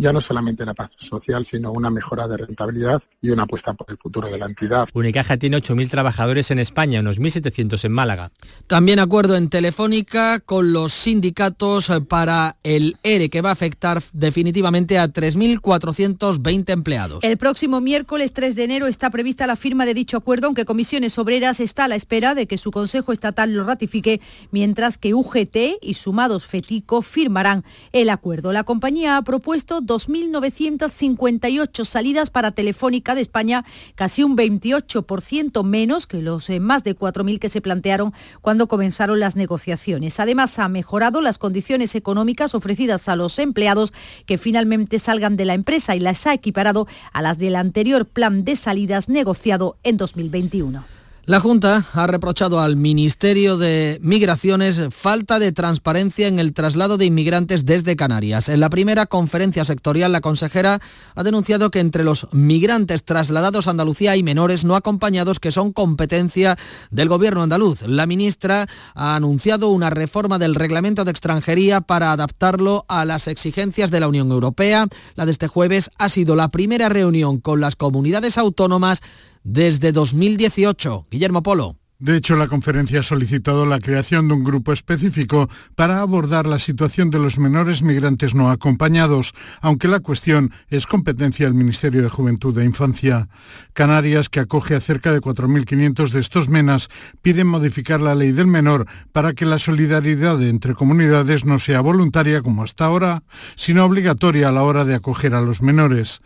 [0.01, 3.91] ya no solamente la paz social, sino una mejora de rentabilidad y una apuesta por
[3.91, 4.89] el futuro de la entidad.
[4.95, 8.33] Unicaja tiene 8.000 trabajadores en España, unos 1.700 en Málaga.
[8.67, 14.99] También acuerdo en Telefónica con los sindicatos para el ERE, que va a afectar definitivamente
[14.99, 17.23] a 3.420 empleados.
[17.23, 21.19] El próximo miércoles 3 de enero está prevista la firma de dicho acuerdo, aunque Comisiones
[21.19, 24.21] Obreras está a la espera de que su Consejo Estatal lo ratifique,
[24.51, 28.53] mientras que UGT y Sumados FETICO firmarán el acuerdo.
[28.53, 33.65] La compañía ha propuesto 2.958 salidas para Telefónica de España,
[33.97, 39.19] casi un 28% menos que los eh, más de 4.000 que se plantearon cuando comenzaron
[39.19, 40.21] las negociaciones.
[40.21, 43.93] Además, ha mejorado las condiciones económicas ofrecidas a los empleados
[44.27, 48.45] que finalmente salgan de la empresa y las ha equiparado a las del anterior plan
[48.45, 51.00] de salidas negociado en 2021.
[51.31, 57.05] La Junta ha reprochado al Ministerio de Migraciones falta de transparencia en el traslado de
[57.05, 58.49] inmigrantes desde Canarias.
[58.49, 60.81] En la primera conferencia sectorial, la consejera
[61.15, 65.73] ha denunciado que entre los migrantes trasladados a Andalucía hay menores no acompañados que son
[65.73, 66.59] competencia
[66.91, 67.83] del gobierno andaluz.
[67.83, 68.67] La ministra
[68.97, 74.09] ha anunciado una reforma del reglamento de extranjería para adaptarlo a las exigencias de la
[74.09, 74.89] Unión Europea.
[75.15, 79.01] La de este jueves ha sido la primera reunión con las comunidades autónomas
[79.43, 81.07] desde 2018.
[81.11, 81.80] Guillermo Polo.
[82.01, 86.59] De hecho, la conferencia ha solicitado la creación de un grupo específico para abordar la
[86.59, 92.09] situación de los menores migrantes no acompañados, aunque la cuestión es competencia del Ministerio de
[92.09, 93.29] Juventud e Infancia.
[93.75, 96.89] Canarias, que acoge a cerca de 4.500 de estos menas,
[97.21, 102.41] piden modificar la ley del menor para que la solidaridad entre comunidades no sea voluntaria
[102.41, 103.25] como hasta ahora,
[103.57, 106.23] sino obligatoria a la hora de acoger a los menores.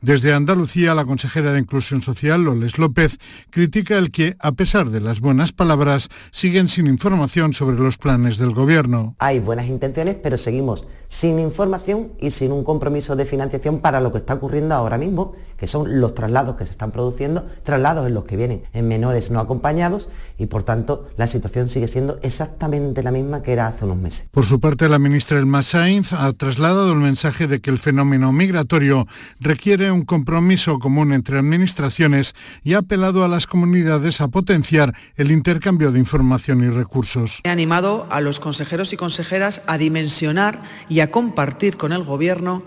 [0.00, 3.18] Desde Andalucía, la consejera de Inclusión Social, Loles López,
[3.50, 8.38] critica el que, a pesar de las buenas palabras, siguen sin información sobre los planes
[8.38, 9.14] del Gobierno.
[9.18, 14.12] Hay buenas intenciones, pero seguimos sin información y sin un compromiso de financiación para lo
[14.12, 18.14] que está ocurriendo ahora mismo, que son los traslados que se están produciendo, traslados en
[18.14, 23.02] los que vienen en menores no acompañados y por tanto la situación sigue siendo exactamente
[23.02, 24.28] la misma que era hace unos meses.
[24.30, 28.32] Por su parte, la ministra Elma Sainz ha trasladado el mensaje de que el fenómeno
[28.32, 29.06] migratorio
[29.40, 35.30] requiere un compromiso común entre administraciones y ha apelado a las comunidades a potenciar el
[35.30, 37.40] intercambio de información y recursos.
[37.44, 42.62] He animado a los consejeros y consejeras a dimensionar y a compartir con el Gobierno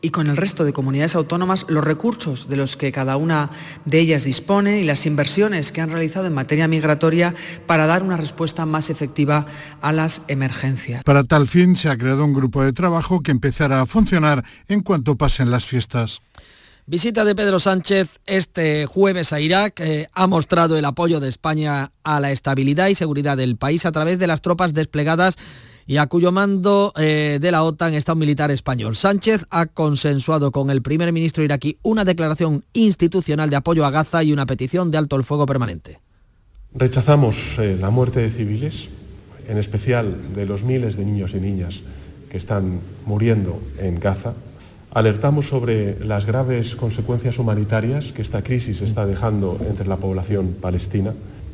[0.00, 3.50] y con el resto de comunidades autónomas los recursos de los que cada una
[3.84, 7.34] de ellas dispone y las inversiones que han realizado en materia migratoria
[7.66, 9.46] para dar una respuesta más efectiva
[9.80, 11.02] a las emergencias.
[11.04, 14.82] Para tal fin se ha creado un grupo de trabajo que empezará a funcionar en
[14.82, 16.20] cuanto pasen las fiestas.
[16.86, 21.92] Visita de Pedro Sánchez este jueves a Irak eh, ha mostrado el apoyo de España
[22.02, 25.36] a la estabilidad y seguridad del país a través de las tropas desplegadas
[25.88, 28.94] y a cuyo mando eh, de la OTAN está un militar español.
[28.94, 34.22] Sánchez ha consensuado con el primer ministro iraquí una declaración institucional de apoyo a Gaza
[34.22, 35.98] y una petición de alto el fuego permanente.
[36.74, 38.88] Rechazamos eh, la muerte de civiles,
[39.48, 41.80] en especial de los miles de niños y niñas
[42.30, 44.34] que están muriendo en Gaza
[44.90, 51.12] Alertamos sobre las graves consecuencias humanitarias que esta crisis está dejando entre la población palestina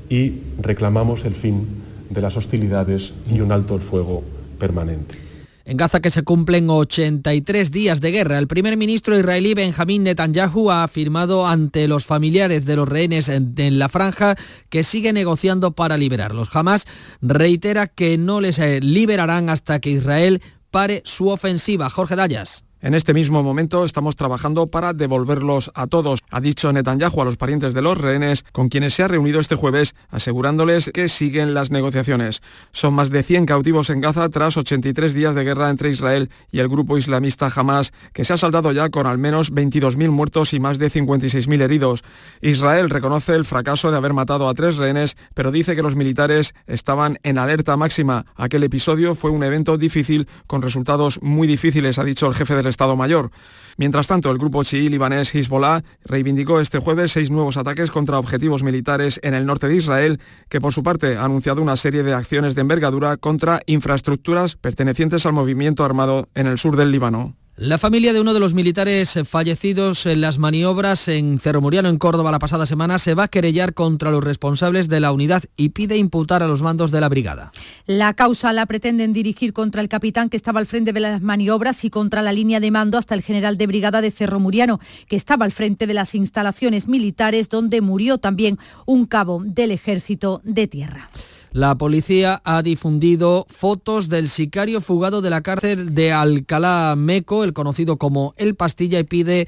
[0.08, 1.66] y reclamamos el fin
[2.10, 4.22] de las hostilidades y un alto el fuego
[4.58, 5.24] permanente.
[5.66, 10.70] En Gaza que se cumplen 83 días de guerra, el primer ministro israelí Benjamín Netanyahu
[10.70, 14.36] ha afirmado ante los familiares de los rehenes en, la franja
[14.68, 16.50] que sigue negociando para liberarlos.
[16.50, 16.84] Jamás
[17.22, 21.88] reitera que no les eh, liberarán hasta que Israel pare su ofensiva.
[21.88, 22.64] Jorge Dayas.
[22.84, 27.38] En este mismo momento estamos trabajando para devolverlos a todos, ha dicho Netanyahu a los
[27.38, 31.70] parientes de los rehenes con quienes se ha reunido este jueves, asegurándoles que siguen las
[31.70, 32.42] negociaciones.
[32.72, 36.58] Son más de 100 cautivos en Gaza tras 83 días de guerra entre Israel y
[36.58, 40.60] el grupo islamista Hamas, que se ha saldado ya con al menos 22.000 muertos y
[40.60, 42.04] más de 56.000 heridos.
[42.42, 46.54] Israel reconoce el fracaso de haber matado a tres rehenes, pero dice que los militares
[46.66, 48.26] estaban en alerta máxima.
[48.36, 52.73] Aquel episodio fue un evento difícil con resultados muy difíciles, ha dicho el jefe del
[52.74, 53.30] Estado Mayor.
[53.76, 58.62] Mientras tanto, el grupo chií libanés Hezbollah reivindicó este jueves seis nuevos ataques contra objetivos
[58.62, 62.14] militares en el norte de Israel, que por su parte ha anunciado una serie de
[62.14, 67.36] acciones de envergadura contra infraestructuras pertenecientes al movimiento armado en el sur del Líbano.
[67.56, 71.98] La familia de uno de los militares fallecidos en las maniobras en Cerro Muriano, en
[71.98, 75.68] Córdoba, la pasada semana, se va a querellar contra los responsables de la unidad y
[75.68, 77.52] pide imputar a los mandos de la brigada.
[77.86, 81.84] La causa la pretenden dirigir contra el capitán que estaba al frente de las maniobras
[81.84, 85.14] y contra la línea de mando hasta el general de brigada de Cerro Muriano, que
[85.14, 90.66] estaba al frente de las instalaciones militares donde murió también un cabo del ejército de
[90.66, 91.08] tierra.
[91.54, 97.52] La policía ha difundido fotos del sicario fugado de la cárcel de Alcalá Meco, el
[97.52, 99.46] conocido como El Pastilla, y pide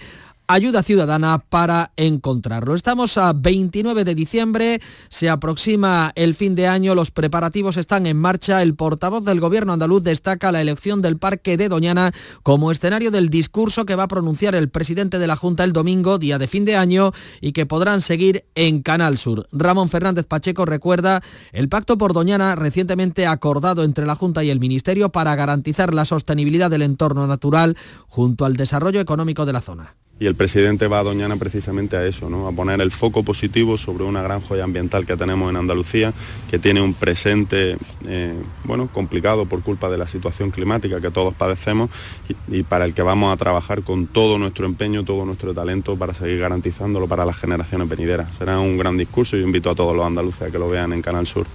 [0.49, 2.75] ayuda ciudadana para encontrarlo.
[2.75, 8.17] Estamos a 29 de diciembre, se aproxima el fin de año, los preparativos están en
[8.17, 8.63] marcha.
[8.63, 13.29] El portavoz del gobierno andaluz destaca la elección del Parque de Doñana como escenario del
[13.29, 16.65] discurso que va a pronunciar el presidente de la Junta el domingo, día de fin
[16.65, 19.49] de año, y que podrán seguir en Canal Sur.
[19.53, 21.23] Ramón Fernández Pacheco recuerda
[21.53, 26.05] el pacto por Doñana recientemente acordado entre la Junta y el Ministerio para garantizar la
[26.05, 27.77] sostenibilidad del entorno natural
[28.07, 32.07] junto al desarrollo económico de la zona y el presidente va a Doñana precisamente a
[32.07, 32.49] eso, ¿no?
[32.49, 36.15] a poner el foco positivo sobre una gran joya ambiental que tenemos en Andalucía,
[36.51, 41.35] que tiene un presente eh, bueno, complicado por culpa de la situación climática que todos
[41.35, 41.91] padecemos
[42.29, 45.97] y, y, para el que vamos a trabajar con todo nuestro empeño, todo nuestro talento
[45.97, 48.29] para seguir garantizándolo para las generaciones venideras.
[48.39, 51.03] Será un gran discurso y invito a todos los andaluces a que lo vean en
[51.03, 51.47] Canal Sur.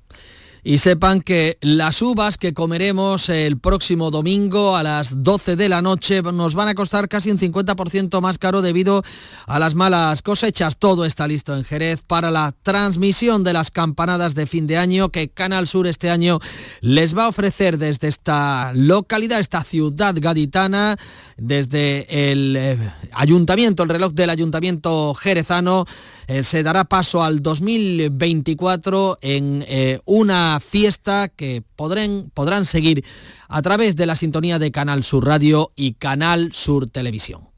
[0.63, 5.81] Y sepan que las uvas que comeremos el próximo domingo a las 12 de la
[5.81, 9.03] noche nos van a costar casi un 50% más caro debido
[9.47, 10.77] a las malas cosechas.
[10.77, 15.09] Todo está listo en Jerez para la transmisión de las campanadas de fin de año
[15.09, 16.39] que Canal Sur este año
[16.81, 20.97] les va a ofrecer desde esta localidad, esta ciudad gaditana,
[21.37, 22.77] desde el eh,
[23.13, 25.85] ayuntamiento, el reloj del ayuntamiento jerezano
[26.27, 33.03] eh, se dará paso al 2024 en eh, una fiesta que podrán, podrán seguir
[33.47, 37.50] a través de la sintonía de Canal Sur Radio y Canal Sur Televisión.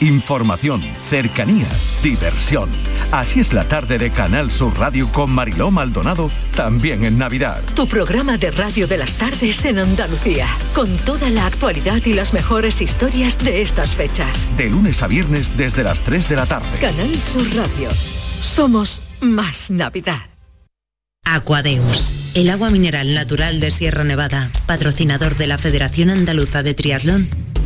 [0.00, 1.66] Información, cercanía,
[2.02, 2.70] diversión.
[3.12, 7.60] Así es la tarde de Canal Sur Radio con Mariló Maldonado, también en Navidad.
[7.74, 12.32] Tu programa de radio de las tardes en Andalucía, con toda la actualidad y las
[12.32, 14.50] mejores historias de estas fechas.
[14.56, 16.78] De lunes a viernes desde las 3 de la tarde.
[16.80, 17.90] Canal Sur Radio.
[18.40, 20.30] Somos más Navidad.
[21.26, 27.28] Aquadeus, el agua mineral natural de Sierra Nevada, patrocinador de la Federación Andaluza de Triatlón,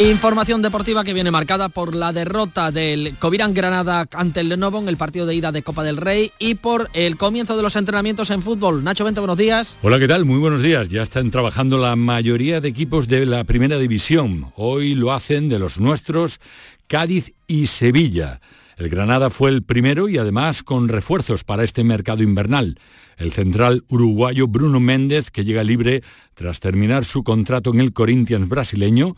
[0.00, 4.88] Información deportiva que viene marcada por la derrota del Covirán Granada ante el Lenovo en
[4.88, 8.30] el partido de ida de Copa del Rey y por el comienzo de los entrenamientos
[8.30, 8.82] en fútbol.
[8.82, 9.76] Nacho Vente, buenos días.
[9.82, 10.24] Hola, ¿qué tal?
[10.24, 10.88] Muy buenos días.
[10.88, 14.50] Ya están trabajando la mayoría de equipos de la Primera División.
[14.56, 16.40] Hoy lo hacen de los nuestros
[16.86, 18.40] Cádiz y Sevilla.
[18.78, 22.78] El Granada fue el primero y además con refuerzos para este mercado invernal.
[23.18, 28.48] El central uruguayo Bruno Méndez, que llega libre tras terminar su contrato en el Corinthians
[28.48, 29.14] brasileño,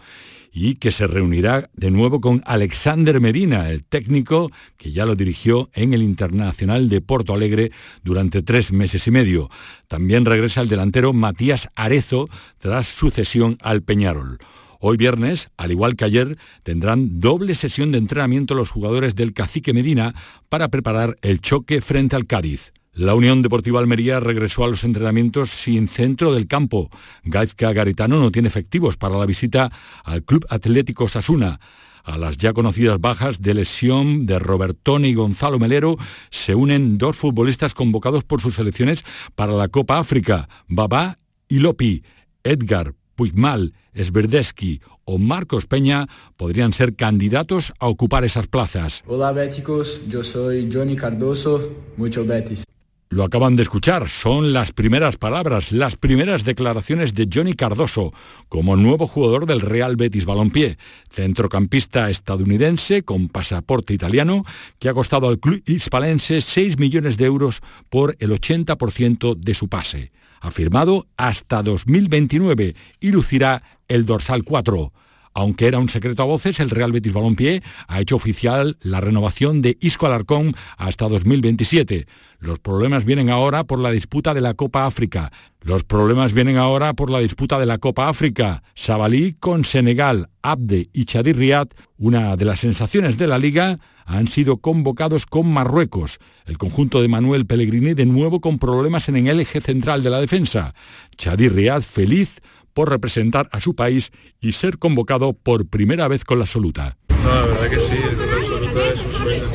[0.52, 5.70] y que se reunirá de nuevo con Alexander Medina, el técnico que ya lo dirigió
[5.72, 7.72] en el Internacional de Porto Alegre
[8.04, 9.48] durante tres meses y medio.
[9.88, 12.28] También regresa el delantero Matías Arezo
[12.58, 14.38] tras su cesión al Peñarol.
[14.84, 19.72] Hoy viernes, al igual que ayer, tendrán doble sesión de entrenamiento los jugadores del Cacique
[19.72, 20.12] Medina
[20.48, 22.72] para preparar el choque frente al Cádiz.
[22.94, 26.90] La Unión Deportiva Almería regresó a los entrenamientos sin centro del campo.
[27.24, 29.72] Gaizka Garitano no tiene efectivos para la visita
[30.04, 31.58] al Club Atlético Sasuna.
[32.04, 35.96] A las ya conocidas bajas de lesión de Robertone y Gonzalo Melero
[36.30, 41.18] se unen dos futbolistas convocados por sus selecciones para la Copa África, Babá
[41.48, 42.04] y Lopi.
[42.44, 49.02] Edgar, Puigmal, Esverdeski o Marcos Peña podrían ser candidatos a ocupar esas plazas.
[49.06, 52.66] Hola béticos, yo soy Johnny Cardoso, mucho Betis.
[53.12, 58.14] Lo acaban de escuchar, son las primeras palabras, las primeras declaraciones de Johnny Cardoso
[58.48, 60.78] como nuevo jugador del Real Betis Balompié,
[61.10, 64.46] centrocampista estadounidense con pasaporte italiano
[64.78, 67.60] que ha costado al club hispalense 6 millones de euros
[67.90, 70.10] por el 80% de su pase.
[70.40, 74.90] Ha firmado hasta 2029 y lucirá el dorsal 4.
[75.34, 79.62] Aunque era un secreto a voces, el Real Betis Balompié ha hecho oficial la renovación
[79.62, 82.06] de Isco Alarcón hasta 2027.
[82.38, 85.30] Los problemas vienen ahora por la disputa de la Copa África.
[85.60, 88.64] Los problemas vienen ahora por la disputa de la Copa África.
[88.74, 91.68] Sabalí con Senegal, Abde y Chadir Riyad,
[91.98, 96.18] una de las sensaciones de la liga, han sido convocados con Marruecos.
[96.44, 100.20] El conjunto de Manuel Pellegrini de nuevo con problemas en el eje central de la
[100.20, 100.74] defensa.
[101.16, 102.40] Chadir Riyad feliz
[102.72, 106.96] por representar a su país y ser convocado por primera vez con la absoluta.
[107.08, 109.46] No, la verdad que sí, la absoluta es un sueño.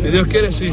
[0.00, 0.72] Si Dios quiere, sí.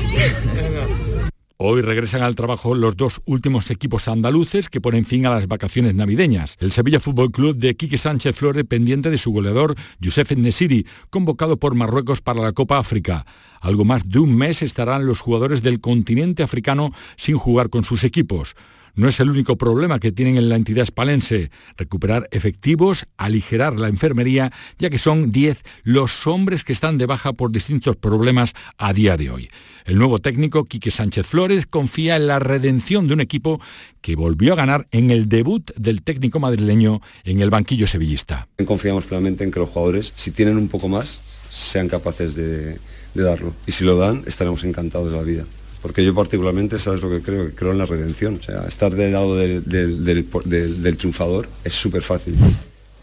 [1.58, 5.96] Hoy regresan al trabajo los dos últimos equipos andaluces que ponen fin a las vacaciones
[5.96, 6.58] navideñas.
[6.60, 11.58] El Sevilla Fútbol Club de Quique Sánchez Flores pendiente de su goleador Youssef Nesiri, convocado
[11.58, 13.26] por Marruecos para la Copa África.
[13.62, 18.04] Algo más de un mes estarán los jugadores del continente africano sin jugar con sus
[18.04, 18.56] equipos.
[18.96, 21.50] No es el único problema que tienen en la entidad espalense.
[21.78, 27.34] Recuperar efectivos, aligerar la enfermería, ya que son 10 los hombres que están de baja
[27.34, 29.50] por distintos problemas a día de hoy.
[29.86, 33.60] El nuevo técnico, Quique Sánchez Flores, confía en la redención de un equipo
[34.00, 38.48] que volvió a ganar en el debut del técnico madrileño en el banquillo sevillista.
[38.64, 42.78] Confiamos plenamente en que los jugadores, si tienen un poco más, sean capaces de,
[43.16, 43.56] de darlo.
[43.66, 45.46] Y si lo dan, estaremos encantados de la vida
[45.84, 47.52] porque yo particularmente, ¿sabes lo que creo?
[47.54, 48.40] Creo en la redención.
[48.40, 52.36] O sea, estar del lado del, del, triunfador es súper fácil,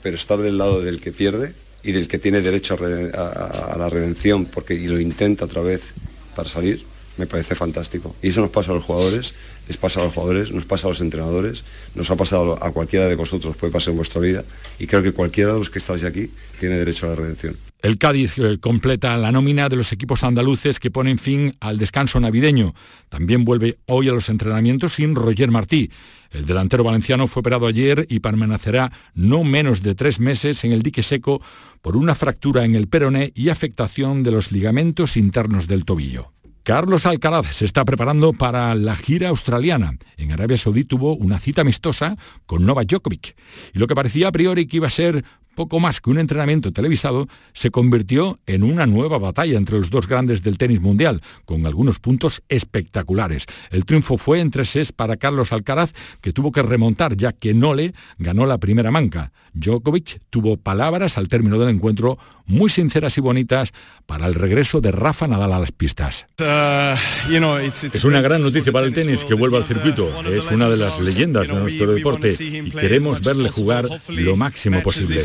[0.02, 1.54] pero estar del lado del que pierde
[1.84, 5.92] y del que tiene derecho a, la redención porque y lo intenta otra vez
[6.34, 6.82] para salir,
[7.18, 8.16] me parece fantástico.
[8.22, 9.34] Y eso nos pasa a los jugadores,
[9.68, 11.64] les pasa a los jugadores, nos pasa a los entrenadores,
[11.94, 14.42] nos ha pasado a cualquiera de vosotros, puede pasar en vuestra vida,
[14.78, 17.69] y creo que cualquiera de los que estáis aquí tiene derecho a la redención.
[17.82, 22.20] El Cádiz eh, completa la nómina de los equipos andaluces que ponen fin al descanso
[22.20, 22.74] navideño.
[23.08, 25.90] También vuelve hoy a los entrenamientos sin Roger Martí.
[26.30, 30.82] El delantero valenciano fue operado ayer y permanecerá no menos de tres meses en el
[30.82, 31.40] dique seco
[31.80, 36.32] por una fractura en el peroné y afectación de los ligamentos internos del tobillo.
[36.62, 39.96] Carlos Alcaraz se está preparando para la gira australiana.
[40.18, 43.34] En Arabia Saudí tuvo una cita amistosa con Novak Djokovic.
[43.72, 45.24] Y lo que parecía a priori que iba a ser
[45.60, 50.08] poco más que un entrenamiento televisado, se convirtió en una nueva batalla entre los dos
[50.08, 53.44] grandes del tenis mundial, con algunos puntos espectaculares.
[53.70, 55.92] El triunfo fue en tres sets para Carlos Alcaraz,
[56.22, 59.32] que tuvo que remontar ya que Nole ganó la primera manca.
[59.52, 63.72] Djokovic tuvo palabras al término del encuentro muy sinceras y bonitas
[64.06, 66.26] para el regreso de Rafa Nadal a las pistas.
[66.40, 66.96] Uh,
[67.92, 70.10] es una gran noticia para el tenis que vuelva al circuito.
[70.24, 75.20] Es una de las leyendas de nuestro deporte y queremos verle jugar lo máximo posible.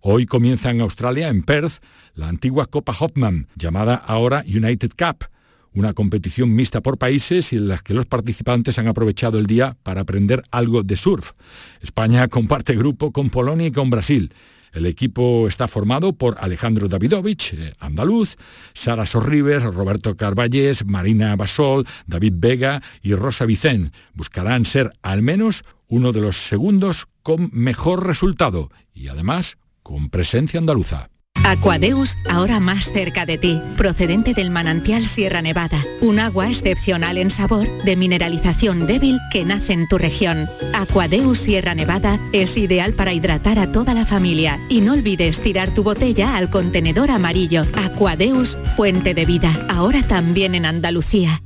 [0.00, 1.82] Hoy comienza en Australia, en Perth,
[2.14, 5.26] la antigua Copa Hopman, llamada ahora United Cup,
[5.72, 9.76] una competición mixta por países y en la que los participantes han aprovechado el día
[9.82, 11.32] para aprender algo de surf.
[11.80, 14.32] España comparte grupo con Polonia y con Brasil.
[14.72, 18.36] El equipo está formado por Alejandro Davidovich, eh, andaluz,
[18.74, 23.92] Sara Sorribes, Roberto Carballés, Marina Basol, David Vega y Rosa Vicén.
[24.12, 30.58] Buscarán ser al menos uno de los segundos con mejor resultado y además con presencia
[30.58, 31.10] andaluza.
[31.44, 37.30] Aquadeus, ahora más cerca de ti, procedente del manantial Sierra Nevada, un agua excepcional en
[37.30, 40.48] sabor, de mineralización débil que nace en tu región.
[40.74, 45.72] Aquadeus Sierra Nevada es ideal para hidratar a toda la familia y no olvides tirar
[45.72, 47.62] tu botella al contenedor amarillo.
[47.76, 51.42] Aquadeus, fuente de vida, ahora también en Andalucía.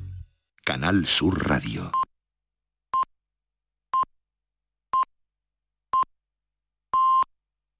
[0.64, 1.92] Canal Sur Radio.